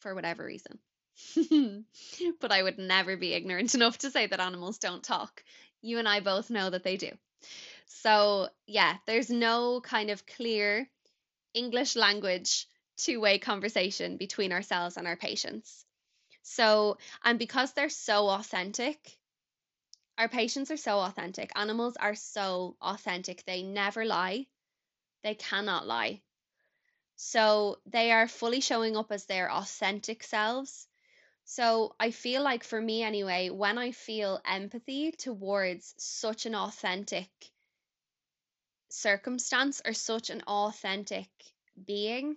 for 0.00 0.12
whatever 0.12 0.44
reason. 0.44 0.80
but 2.40 2.50
I 2.50 2.64
would 2.64 2.78
never 2.78 3.16
be 3.16 3.32
ignorant 3.32 3.74
enough 3.76 3.98
to 3.98 4.10
say 4.10 4.26
that 4.26 4.40
animals 4.40 4.78
don't 4.78 5.04
talk. 5.04 5.44
You 5.82 6.00
and 6.00 6.08
I 6.08 6.18
both 6.18 6.50
know 6.50 6.68
that 6.68 6.82
they 6.82 6.96
do. 6.96 7.10
So, 7.86 8.48
yeah, 8.66 8.96
there's 9.06 9.30
no 9.30 9.80
kind 9.82 10.10
of 10.10 10.26
clear 10.26 10.90
English 11.54 11.94
language 11.94 12.66
two 12.96 13.20
way 13.20 13.38
conversation 13.38 14.16
between 14.16 14.52
ourselves 14.52 14.96
and 14.96 15.06
our 15.06 15.16
patients. 15.16 15.84
So, 16.42 16.98
and 17.22 17.38
because 17.38 17.72
they're 17.72 17.88
so 17.88 18.28
authentic, 18.30 19.16
our 20.18 20.28
patients 20.28 20.70
are 20.70 20.76
so 20.76 20.98
authentic. 21.00 21.52
Animals 21.56 21.96
are 21.96 22.14
so 22.14 22.76
authentic. 22.80 23.44
They 23.44 23.62
never 23.62 24.04
lie, 24.04 24.48
they 25.22 25.34
cannot 25.34 25.86
lie. 25.86 26.22
So, 27.16 27.80
they 27.86 28.12
are 28.12 28.28
fully 28.28 28.60
showing 28.60 28.96
up 28.96 29.12
as 29.12 29.26
their 29.26 29.50
authentic 29.50 30.22
selves. 30.22 30.88
So, 31.44 31.96
I 32.00 32.10
feel 32.12 32.42
like 32.42 32.64
for 32.64 32.80
me 32.80 33.02
anyway, 33.02 33.50
when 33.50 33.78
I 33.78 33.92
feel 33.92 34.40
empathy 34.44 35.12
towards 35.12 35.94
such 35.98 36.46
an 36.46 36.54
authentic 36.54 37.30
circumstance 38.90 39.82
or 39.84 39.92
such 39.92 40.30
an 40.30 40.42
authentic 40.42 41.28
being, 41.84 42.36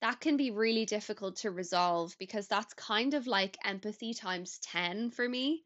that 0.00 0.20
can 0.20 0.36
be 0.36 0.50
really 0.50 0.84
difficult 0.86 1.36
to 1.36 1.50
resolve 1.50 2.16
because 2.18 2.48
that's 2.48 2.74
kind 2.74 3.14
of 3.14 3.26
like 3.26 3.56
empathy 3.64 4.14
times 4.14 4.58
10 4.60 5.10
for 5.10 5.28
me. 5.28 5.64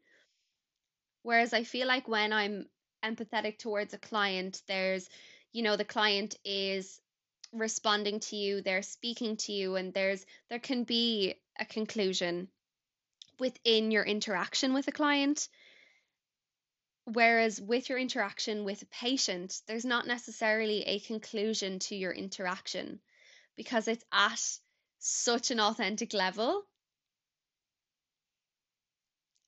Whereas 1.25 1.53
I 1.53 1.63
feel 1.63 1.87
like 1.87 2.07
when 2.07 2.31
I'm 2.31 2.67
empathetic 3.03 3.57
towards 3.57 3.95
a 3.95 3.97
client, 3.97 4.61
there's, 4.67 5.09
you 5.53 5.63
know, 5.63 5.75
the 5.75 5.83
client 5.83 6.35
is 6.45 7.01
responding 7.51 8.19
to 8.19 8.35
you, 8.35 8.61
they're 8.61 8.83
speaking 8.83 9.35
to 9.37 9.51
you, 9.51 9.75
and 9.75 9.91
there's 9.91 10.23
there 10.51 10.59
can 10.59 10.83
be 10.83 11.33
a 11.59 11.65
conclusion 11.65 12.47
within 13.39 13.89
your 13.89 14.03
interaction 14.03 14.75
with 14.75 14.87
a 14.87 14.91
client. 14.91 15.49
Whereas 17.05 17.59
with 17.59 17.89
your 17.89 17.97
interaction 17.97 18.63
with 18.63 18.83
a 18.83 18.87
patient, 18.87 19.61
there's 19.65 19.83
not 19.83 20.05
necessarily 20.05 20.83
a 20.83 20.99
conclusion 20.99 21.79
to 21.79 21.95
your 21.95 22.11
interaction 22.11 22.99
because 23.57 23.87
it's 23.87 24.05
at 24.11 24.39
such 24.99 25.49
an 25.49 25.59
authentic 25.59 26.13
level. 26.13 26.67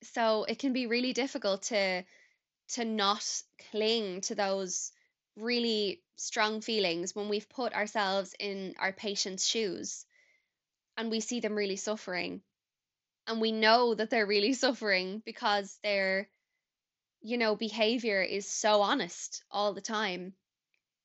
So 0.04 0.44
it 0.46 0.60
can 0.60 0.74
be 0.74 0.88
really 0.88 1.14
difficult 1.14 1.64
to 1.64 2.04
to 2.70 2.86
not 2.86 3.26
cling 3.72 4.22
to 4.22 4.36
those 4.36 4.92
really 5.36 6.04
strong 6.18 6.62
feelings 6.62 7.16
when 7.16 7.30
we've 7.30 7.50
put 7.50 7.74
ourselves 7.74 8.36
in 8.40 8.76
our 8.80 8.94
patient's 8.94 9.46
shoes 9.46 10.06
and 10.98 11.12
we 11.12 11.20
see 11.22 11.40
them 11.40 11.56
really 11.56 11.76
suffering. 11.78 12.42
And 13.28 13.42
we 13.42 13.52
know 13.52 13.96
that 13.96 14.10
they're 14.10 14.26
really 14.28 14.54
suffering 14.66 15.22
because 15.26 15.80
their 15.84 16.30
you 17.22 17.38
know 17.38 17.56
behavior 17.56 18.22
is 18.22 18.50
so 18.50 18.82
honest 18.82 19.44
all 19.52 19.74
the 19.74 19.82
time. 19.82 20.34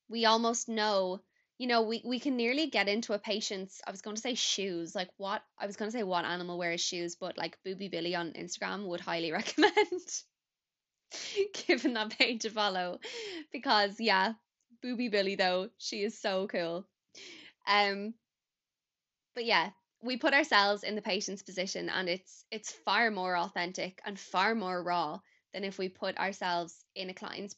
We 0.09 0.27
almost 0.27 0.69
know 0.69 1.23
you 1.63 1.69
know 1.69 1.83
we, 1.83 2.03
we 2.05 2.19
can 2.19 2.37
nearly 2.37 2.67
get 2.67 2.89
into 2.89 3.13
a 3.13 3.21
patient's 3.21 3.81
i 3.87 3.93
was 3.93 4.03
going 4.03 4.17
to 4.17 4.21
say 4.21 4.35
shoes 4.35 4.97
like 4.97 5.09
what 5.17 5.43
i 5.61 5.65
was 5.65 5.77
going 5.77 5.89
to 5.89 5.97
say 5.97 6.03
what 6.03 6.25
animal 6.25 6.59
wears 6.59 6.81
shoes 6.81 7.15
but 7.15 7.39
like 7.39 7.57
booby 7.65 7.87
billy 7.87 8.17
on 8.17 8.33
instagram 8.33 8.85
would 8.89 9.01
highly 9.01 9.31
recommend 9.41 10.03
given 11.69 11.95
that 11.95 12.19
page 12.19 12.43
to 12.43 12.51
follow 12.51 12.99
because 13.53 14.01
yeah 14.01 14.33
booby 14.83 15.09
billy 15.09 15.37
though 15.37 15.69
she 15.79 16.03
is 16.03 16.21
so 16.21 16.49
cool. 16.49 16.85
Um 17.69 18.15
but 19.37 19.45
yeah 19.45 19.71
we 20.03 20.17
put 20.17 20.35
ourselves 20.35 20.83
in 20.83 20.97
the 20.97 21.03
patient's 21.03 21.45
position 21.45 21.89
and 21.89 22.09
it's 22.09 22.45
it's 22.51 22.73
far 22.85 23.13
more 23.13 23.37
authentic 23.37 24.01
and 24.05 24.19
far 24.19 24.57
more 24.57 24.83
raw 24.83 25.21
than 25.55 25.63
if 25.63 25.79
we 25.79 25.89
put 25.89 26.19
ourselves 26.19 26.75
in 26.97 27.09
a 27.09 27.15
client's 27.15 27.55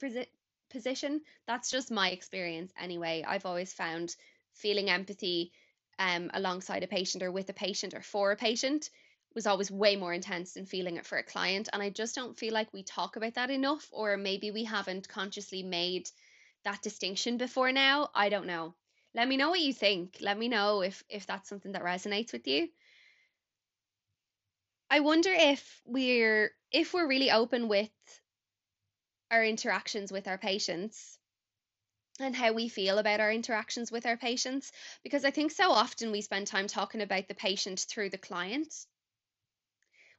position 0.74 1.20
that's 1.46 1.70
just 1.70 1.90
my 1.90 2.10
experience 2.10 2.72
anyway 2.78 3.24
i've 3.26 3.46
always 3.46 3.72
found 3.72 4.14
feeling 4.52 4.90
empathy 4.90 5.50
um, 5.98 6.30
alongside 6.34 6.82
a 6.82 6.88
patient 6.88 7.22
or 7.22 7.30
with 7.32 7.48
a 7.48 7.54
patient 7.54 7.94
or 7.94 8.02
for 8.02 8.32
a 8.32 8.36
patient 8.36 8.90
was 9.34 9.46
always 9.46 9.70
way 9.70 9.96
more 9.96 10.12
intense 10.12 10.52
than 10.54 10.64
feeling 10.64 10.96
it 10.96 11.06
for 11.06 11.18
a 11.18 11.22
client. 11.22 11.68
And 11.72 11.82
I 11.82 11.90
just 11.90 12.14
don't 12.14 12.38
feel 12.38 12.54
like 12.54 12.72
we 12.72 12.82
talk 12.82 13.16
about 13.16 13.34
that 13.34 13.50
enough, 13.50 13.88
or 13.92 14.16
maybe 14.16 14.50
we 14.50 14.64
haven't 14.64 15.08
consciously 15.08 15.62
made 15.62 16.08
that 16.64 16.82
distinction 16.82 17.36
before 17.36 17.72
now. 17.72 18.10
I 18.14 18.28
don't 18.28 18.46
know. 18.46 18.74
Let 19.14 19.28
me 19.28 19.36
know 19.36 19.50
what 19.50 19.60
you 19.60 19.72
think. 19.72 20.18
Let 20.20 20.38
me 20.38 20.48
know 20.48 20.82
if 20.82 21.02
if 21.08 21.26
that's 21.26 21.48
something 21.48 21.72
that 21.72 21.82
resonates 21.82 22.32
with 22.32 22.46
you. 22.46 22.68
I 24.90 25.00
wonder 25.00 25.32
if 25.32 25.80
we're 25.84 26.50
if 26.70 26.94
we're 26.94 27.08
really 27.08 27.30
open 27.30 27.68
with 27.68 27.90
our 29.34 29.44
interactions 29.44 30.10
with 30.10 30.26
our 30.28 30.38
patients 30.38 31.18
and 32.20 32.34
how 32.34 32.52
we 32.52 32.68
feel 32.68 32.98
about 32.98 33.20
our 33.20 33.32
interactions 33.32 33.92
with 33.92 34.06
our 34.06 34.16
patients 34.16 34.72
because 35.02 35.24
I 35.24 35.30
think 35.30 35.50
so 35.50 35.70
often 35.70 36.12
we 36.12 36.20
spend 36.22 36.46
time 36.46 36.68
talking 36.68 37.02
about 37.02 37.28
the 37.28 37.34
patient 37.34 37.80
through 37.80 38.10
the 38.10 38.18
client 38.18 38.72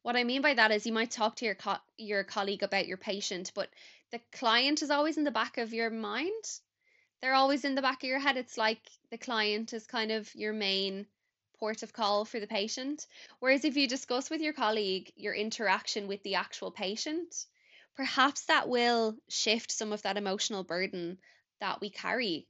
what 0.06 0.16
I 0.16 0.24
mean 0.24 0.44
by 0.44 0.54
that 0.54 0.70
is 0.70 0.86
you 0.86 0.94
might 0.94 1.10
talk 1.10 1.38
to 1.38 1.46
your 1.46 1.56
co- 1.56 1.82
your 1.98 2.24
colleague 2.24 2.62
about 2.62 2.86
your 2.86 2.98
patient, 2.98 3.52
but 3.56 3.72
the 4.12 4.22
client 4.32 4.84
is 4.84 4.92
always 4.92 5.18
in 5.18 5.24
the 5.24 5.32
back 5.32 5.58
of 5.58 5.74
your 5.74 5.90
mind. 5.90 6.44
They're 7.22 7.34
always 7.34 7.66
in 7.66 7.74
the 7.74 7.82
back 7.82 8.04
of 8.04 8.10
your 8.10 8.20
head. 8.20 8.38
It's 8.38 8.56
like 8.56 8.88
the 9.10 9.18
client 9.18 9.74
is 9.74 9.88
kind 9.88 10.12
of 10.12 10.30
your 10.36 10.54
main 10.54 11.08
port 11.58 11.82
of 11.82 11.92
call 11.92 12.24
for 12.24 12.40
the 12.40 12.46
patient. 12.46 13.08
Whereas 13.40 13.66
if 13.66 13.78
you 13.78 13.88
discuss 13.88 14.30
with 14.30 14.42
your 14.42 14.54
colleague 14.54 15.12
your 15.16 15.34
interaction 15.34 16.08
with 16.08 16.22
the 16.22 16.36
actual 16.36 16.70
patient, 16.70 17.48
perhaps 17.96 18.46
that 18.46 18.68
will 18.68 19.16
shift 19.30 19.72
some 19.72 19.94
of 19.94 20.02
that 20.04 20.18
emotional 20.18 20.64
burden 20.64 21.18
that 21.60 21.82
we 21.82 21.90
carry 21.90 22.48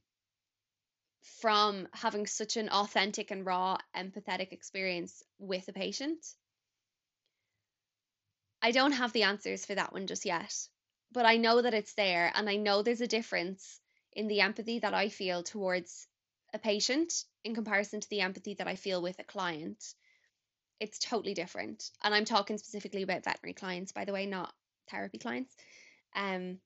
from 1.40 1.88
having 1.92 2.26
such 2.26 2.56
an 2.56 2.68
authentic 2.68 3.30
and 3.30 3.44
raw 3.44 3.76
empathetic 3.94 4.52
experience 4.52 5.22
with 5.38 5.68
a 5.68 5.72
patient. 5.72 6.24
I 8.62 8.70
don't 8.70 8.92
have 8.92 9.12
the 9.12 9.24
answers 9.24 9.64
for 9.64 9.74
that 9.74 9.92
one 9.92 10.06
just 10.06 10.24
yet, 10.24 10.52
but 11.12 11.26
I 11.26 11.36
know 11.36 11.62
that 11.62 11.74
it's 11.74 11.94
there 11.94 12.32
and 12.34 12.48
I 12.48 12.56
know 12.56 12.82
there's 12.82 13.00
a 13.00 13.06
difference 13.06 13.80
in 14.12 14.28
the 14.28 14.40
empathy 14.40 14.78
that 14.80 14.94
I 14.94 15.08
feel 15.08 15.42
towards 15.42 16.08
a 16.54 16.58
patient 16.58 17.12
in 17.44 17.54
comparison 17.54 18.00
to 18.00 18.08
the 18.08 18.22
empathy 18.22 18.54
that 18.54 18.66
I 18.66 18.76
feel 18.76 19.02
with 19.02 19.18
a 19.18 19.24
client. 19.24 19.82
It's 20.80 20.98
totally 20.98 21.34
different. 21.34 21.90
And 22.02 22.14
I'm 22.14 22.24
talking 22.24 22.58
specifically 22.58 23.02
about 23.02 23.24
veterinary 23.24 23.54
clients, 23.54 23.92
by 23.92 24.04
the 24.04 24.12
way, 24.12 24.26
not 24.26 24.52
therapy 24.90 25.18
clients. 25.18 25.54
Um, 26.14 26.58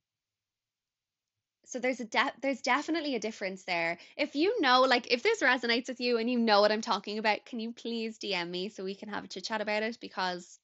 so 1.71 1.79
there's 1.79 2.01
a 2.01 2.05
de- 2.05 2.33
there's 2.43 2.63
definitely 2.63 3.15
a 3.15 3.21
difference 3.21 3.63
there. 3.63 3.99
If 4.17 4.35
you 4.35 4.61
know, 4.61 4.81
like, 4.83 5.13
if 5.13 5.23
this 5.23 5.41
resonates 5.41 5.87
with 5.87 6.01
you 6.01 6.19
and 6.19 6.29
you 6.29 6.39
know 6.39 6.61
what 6.61 6.73
I'm 6.73 6.81
talking 6.81 7.19
about, 7.19 7.47
can 7.47 7.61
you 7.61 7.73
please 7.73 8.19
DM 8.19 8.51
me 8.51 8.69
so 8.71 8.83
we 8.83 8.97
can 8.97 9.09
have 9.09 9.23
a 9.25 9.29
chit 9.29 9.45
chat 9.45 9.61
about 9.61 9.85
it? 9.85 9.99
Because 10.01 10.59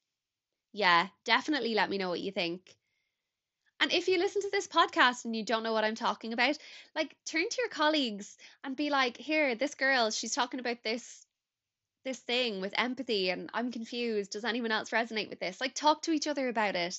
yeah, 0.72 1.06
definitely 1.24 1.74
let 1.74 1.90
me 1.90 1.96
know 1.98 2.08
what 2.08 2.20
you 2.20 2.32
think. 2.32 2.76
And 3.78 3.92
if 3.92 4.08
you 4.08 4.18
listen 4.18 4.42
to 4.42 4.50
this 4.50 4.66
podcast 4.66 5.24
and 5.24 5.36
you 5.36 5.44
don't 5.44 5.62
know 5.62 5.72
what 5.72 5.84
I'm 5.84 5.94
talking 5.94 6.32
about, 6.32 6.58
like 6.94 7.16
turn 7.24 7.48
to 7.48 7.56
your 7.60 7.68
colleagues 7.68 8.36
and 8.64 8.74
be 8.74 8.90
like, 8.90 9.16
"Here, 9.16 9.54
this 9.54 9.74
girl, 9.76 10.10
she's 10.10 10.34
talking 10.34 10.60
about 10.60 10.82
this 10.82 11.24
this 12.04 12.18
thing 12.18 12.60
with 12.60 12.74
empathy 12.76 13.30
and 13.30 13.48
I'm 13.54 13.70
confused. 13.70 14.32
Does 14.32 14.44
anyone 14.44 14.72
else 14.72 14.90
resonate 14.90 15.30
with 15.30 15.40
this?" 15.40 15.60
Like 15.60 15.74
talk 15.74 16.02
to 16.02 16.12
each 16.12 16.26
other 16.26 16.48
about 16.48 16.74
it. 16.74 16.98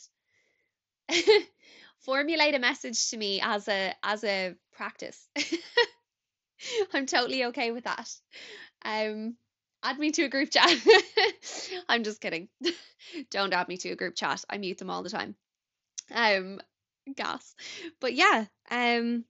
Formulate 2.00 2.56
a 2.56 2.60
message 2.60 3.10
to 3.10 3.18
me 3.18 3.42
as 3.42 3.68
a 3.68 3.94
as 4.04 4.24
a 4.24 4.56
practice. 4.74 5.28
I'm 6.94 7.06
totally 7.06 7.46
okay 7.46 7.72
with 7.72 7.86
that. 7.86 8.10
Um 8.84 9.36
add 9.84 10.00
me 10.00 10.12
to 10.12 10.24
a 10.24 10.30
group 10.30 10.50
chat. 10.52 10.70
I'm 11.90 12.04
just 12.04 12.22
kidding. 12.22 12.50
Don't 13.32 13.54
add 13.54 13.68
me 13.68 13.78
to 13.78 13.90
a 13.92 13.96
group 13.96 14.16
chat. 14.16 14.44
I 14.50 14.58
mute 14.58 14.78
them 14.78 14.90
all 14.90 15.04
the 15.04 15.10
time. 15.10 15.36
Um, 16.12 16.60
gas. 17.16 17.56
But 18.00 18.14
yeah, 18.14 18.46
um, 18.72 19.26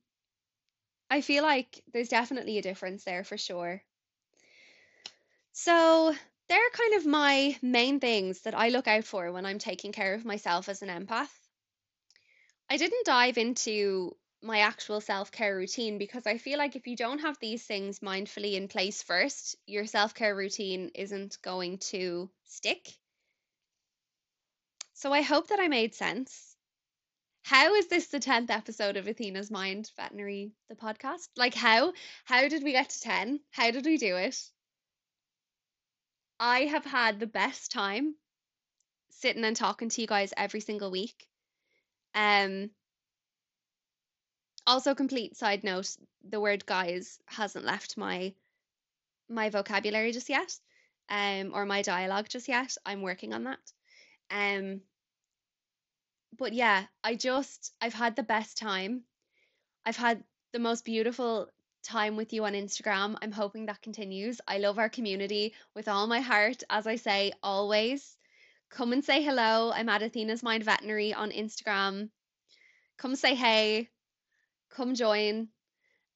I 1.10 1.20
feel 1.22 1.44
like 1.44 1.84
there's 1.92 2.08
definitely 2.10 2.58
a 2.58 2.62
difference 2.62 3.04
there 3.04 3.24
for 3.26 3.38
sure. 3.38 3.84
So 5.52 6.16
they're 6.48 6.70
kind 6.72 6.94
of 6.94 7.06
my 7.06 7.58
main 7.62 8.00
things 8.00 8.42
that 8.44 8.56
I 8.56 8.70
look 8.70 8.88
out 8.88 9.04
for 9.04 9.32
when 9.34 9.46
I'm 9.46 9.60
taking 9.60 9.92
care 9.92 10.14
of 10.14 10.24
myself 10.24 10.70
as 10.70 10.82
an 10.82 10.88
empath. 10.88 11.47
I 12.70 12.78
didn't 12.78 13.06
dive 13.06 13.38
into 13.38 14.16
my 14.42 14.60
actual 14.60 15.02
self 15.02 15.32
care 15.32 15.56
routine 15.56 15.98
because 15.98 16.28
I 16.28 16.38
feel 16.38 16.58
like 16.58 16.76
if 16.76 16.86
you 16.88 16.96
don't 16.96 17.20
have 17.20 17.40
these 17.40 17.64
things 17.64 18.00
mindfully 18.00 18.54
in 18.54 18.68
place 18.68 19.02
first, 19.02 19.56
your 19.66 19.86
self 19.86 20.14
care 20.14 20.36
routine 20.36 20.92
isn't 20.94 21.38
going 21.42 21.78
to 21.92 22.30
stick. 22.44 22.88
So 24.94 25.14
I 25.14 25.22
hope 25.22 25.48
that 25.48 25.60
I 25.60 25.68
made 25.68 25.96
sense. 25.96 26.56
How 27.44 27.76
is 27.76 27.88
this 27.88 28.08
the 28.08 28.20
10th 28.20 28.50
episode 28.50 28.98
of 28.98 29.08
Athena's 29.08 29.50
Mind 29.50 29.90
Veterinary, 29.96 30.52
the 30.68 30.76
podcast? 30.76 31.30
Like, 31.38 31.54
how? 31.54 31.94
How 32.26 32.50
did 32.50 32.64
we 32.64 32.74
get 32.74 32.90
to 32.90 33.00
10? 33.00 33.40
How 33.52 33.72
did 33.72 33.86
we 33.86 33.98
do 33.98 34.18
it? 34.18 34.38
I 36.40 36.66
have 36.66 36.84
had 36.84 37.20
the 37.20 37.28
best 37.28 37.72
time 37.72 38.16
sitting 39.12 39.46
and 39.46 39.56
talking 39.56 39.88
to 39.90 40.02
you 40.02 40.08
guys 40.08 40.34
every 40.36 40.60
single 40.60 40.92
week. 40.92 41.28
Um, 42.16 42.72
also, 44.66 44.94
complete 44.96 45.36
side 45.38 45.64
note: 45.64 45.96
the 46.24 46.40
word 46.40 46.66
"guys" 46.66 47.20
hasn't 47.28 47.66
left 47.66 47.98
my 47.98 48.34
my 49.30 49.50
vocabulary 49.50 50.12
just 50.12 50.30
yet, 50.30 50.60
um, 51.10 51.52
or 51.54 51.66
my 51.66 51.82
dialogue 51.82 52.28
just 52.30 52.48
yet. 52.48 52.76
I'm 52.86 53.02
working 53.02 53.34
on 53.34 53.44
that. 53.46 53.72
Um, 54.32 54.82
but 56.38 56.54
yeah, 56.54 56.86
I 57.04 57.16
just 57.16 57.74
I've 57.82 57.94
had 57.94 58.16
the 58.16 58.24
best 58.24 58.58
time. 58.58 59.04
I've 59.86 59.98
had 59.98 60.24
the 60.54 60.60
most 60.60 60.86
beautiful 60.86 61.50
time 61.84 62.18
with 62.18 62.34
you 62.34 62.46
on 62.46 62.54
Instagram. 62.54 63.18
I'm 63.22 63.32
hoping 63.32 63.66
that 63.68 63.82
continues. 63.82 64.42
I 64.48 64.58
love 64.60 64.80
our 64.80 64.90
community 64.90 65.54
with 65.74 65.88
all 65.88 66.08
my 66.08 66.20
heart, 66.20 66.64
as 66.70 66.88
I 66.88 66.96
say 66.96 67.34
always. 67.42 68.18
Come 68.70 68.94
and 68.94 69.04
say 69.04 69.22
hello. 69.24 69.72
I'm 69.74 69.90
at 69.90 70.04
Athena's 70.04 70.44
Mind 70.44 70.64
Veterinary 70.64 71.14
on 71.14 71.32
Instagram. 71.32 72.10
Come 72.98 73.16
say 73.16 73.36
hey 73.36 73.90
come 74.78 74.96
join. 74.96 75.48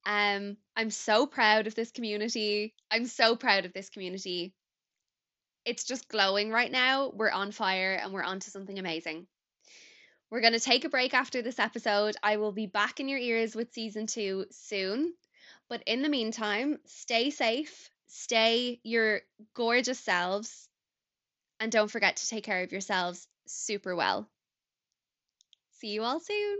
Um, 0.06 0.58
I'm 0.76 0.90
so 0.90 1.26
proud 1.26 1.68
of 1.68 1.76
this 1.76 1.92
community. 1.92 2.74
I'm 2.90 3.06
so 3.06 3.36
proud 3.36 3.66
of 3.66 3.74
this 3.74 3.90
community. 3.90 4.54
It's 5.66 5.84
just 5.84 6.08
glowing 6.08 6.52
right 6.52 6.72
now. 6.72 7.12
We're 7.14 7.32
on 7.32 7.52
fire 7.52 7.94
and 7.94 8.14
we're 8.14 8.24
on 8.24 8.40
to 8.40 8.52
something 8.52 8.80
amazing. 8.80 9.28
We're 10.30 10.42
going 10.42 10.54
to 10.54 10.60
take 10.60 10.86
a 10.86 10.90
break 10.90 11.14
after 11.14 11.42
this 11.42 11.60
episode. 11.60 12.16
I 12.24 12.38
will 12.38 12.54
be 12.54 12.66
back 12.66 13.00
in 13.00 13.10
your 13.10 13.20
ears 13.20 13.56
with 13.56 13.74
season 13.74 14.08
two 14.08 14.46
soon. 14.50 15.14
But 15.70 15.84
in 15.86 16.02
the 16.02 16.10
meantime, 16.10 16.80
stay 16.86 17.30
safe, 17.30 17.90
stay 18.08 18.80
your 18.84 19.22
gorgeous 19.54 20.00
selves, 20.00 20.68
and 21.62 21.72
don't 21.72 21.92
forget 21.92 22.18
to 22.18 22.28
take 22.28 22.44
care 22.44 22.64
of 22.64 22.72
yourselves 22.72 23.28
super 23.46 23.96
well. 23.96 24.28
See 25.80 25.90
you 25.90 26.02
all 26.04 26.20
soon. 26.20 26.58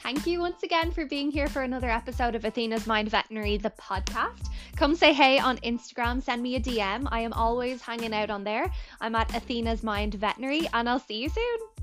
Thank 0.00 0.26
you 0.26 0.40
once 0.40 0.62
again 0.62 0.90
for 0.90 1.04
being 1.04 1.30
here 1.30 1.48
for 1.48 1.60
another 1.60 1.90
episode 1.90 2.34
of 2.34 2.46
Athena's 2.46 2.86
Mind 2.86 3.10
Veterinary, 3.10 3.58
the 3.58 3.70
podcast. 3.70 4.48
Come 4.74 4.94
say 4.94 5.12
hey 5.12 5.38
on 5.38 5.58
Instagram, 5.58 6.22
send 6.22 6.42
me 6.42 6.56
a 6.56 6.60
DM. 6.60 7.06
I 7.12 7.20
am 7.20 7.34
always 7.34 7.82
hanging 7.82 8.14
out 8.14 8.30
on 8.30 8.42
there. 8.44 8.72
I'm 9.02 9.14
at 9.14 9.34
Athena's 9.34 9.82
Mind 9.82 10.14
Veterinary, 10.14 10.66
and 10.72 10.88
I'll 10.88 10.98
see 10.98 11.22
you 11.22 11.28
soon. 11.28 11.77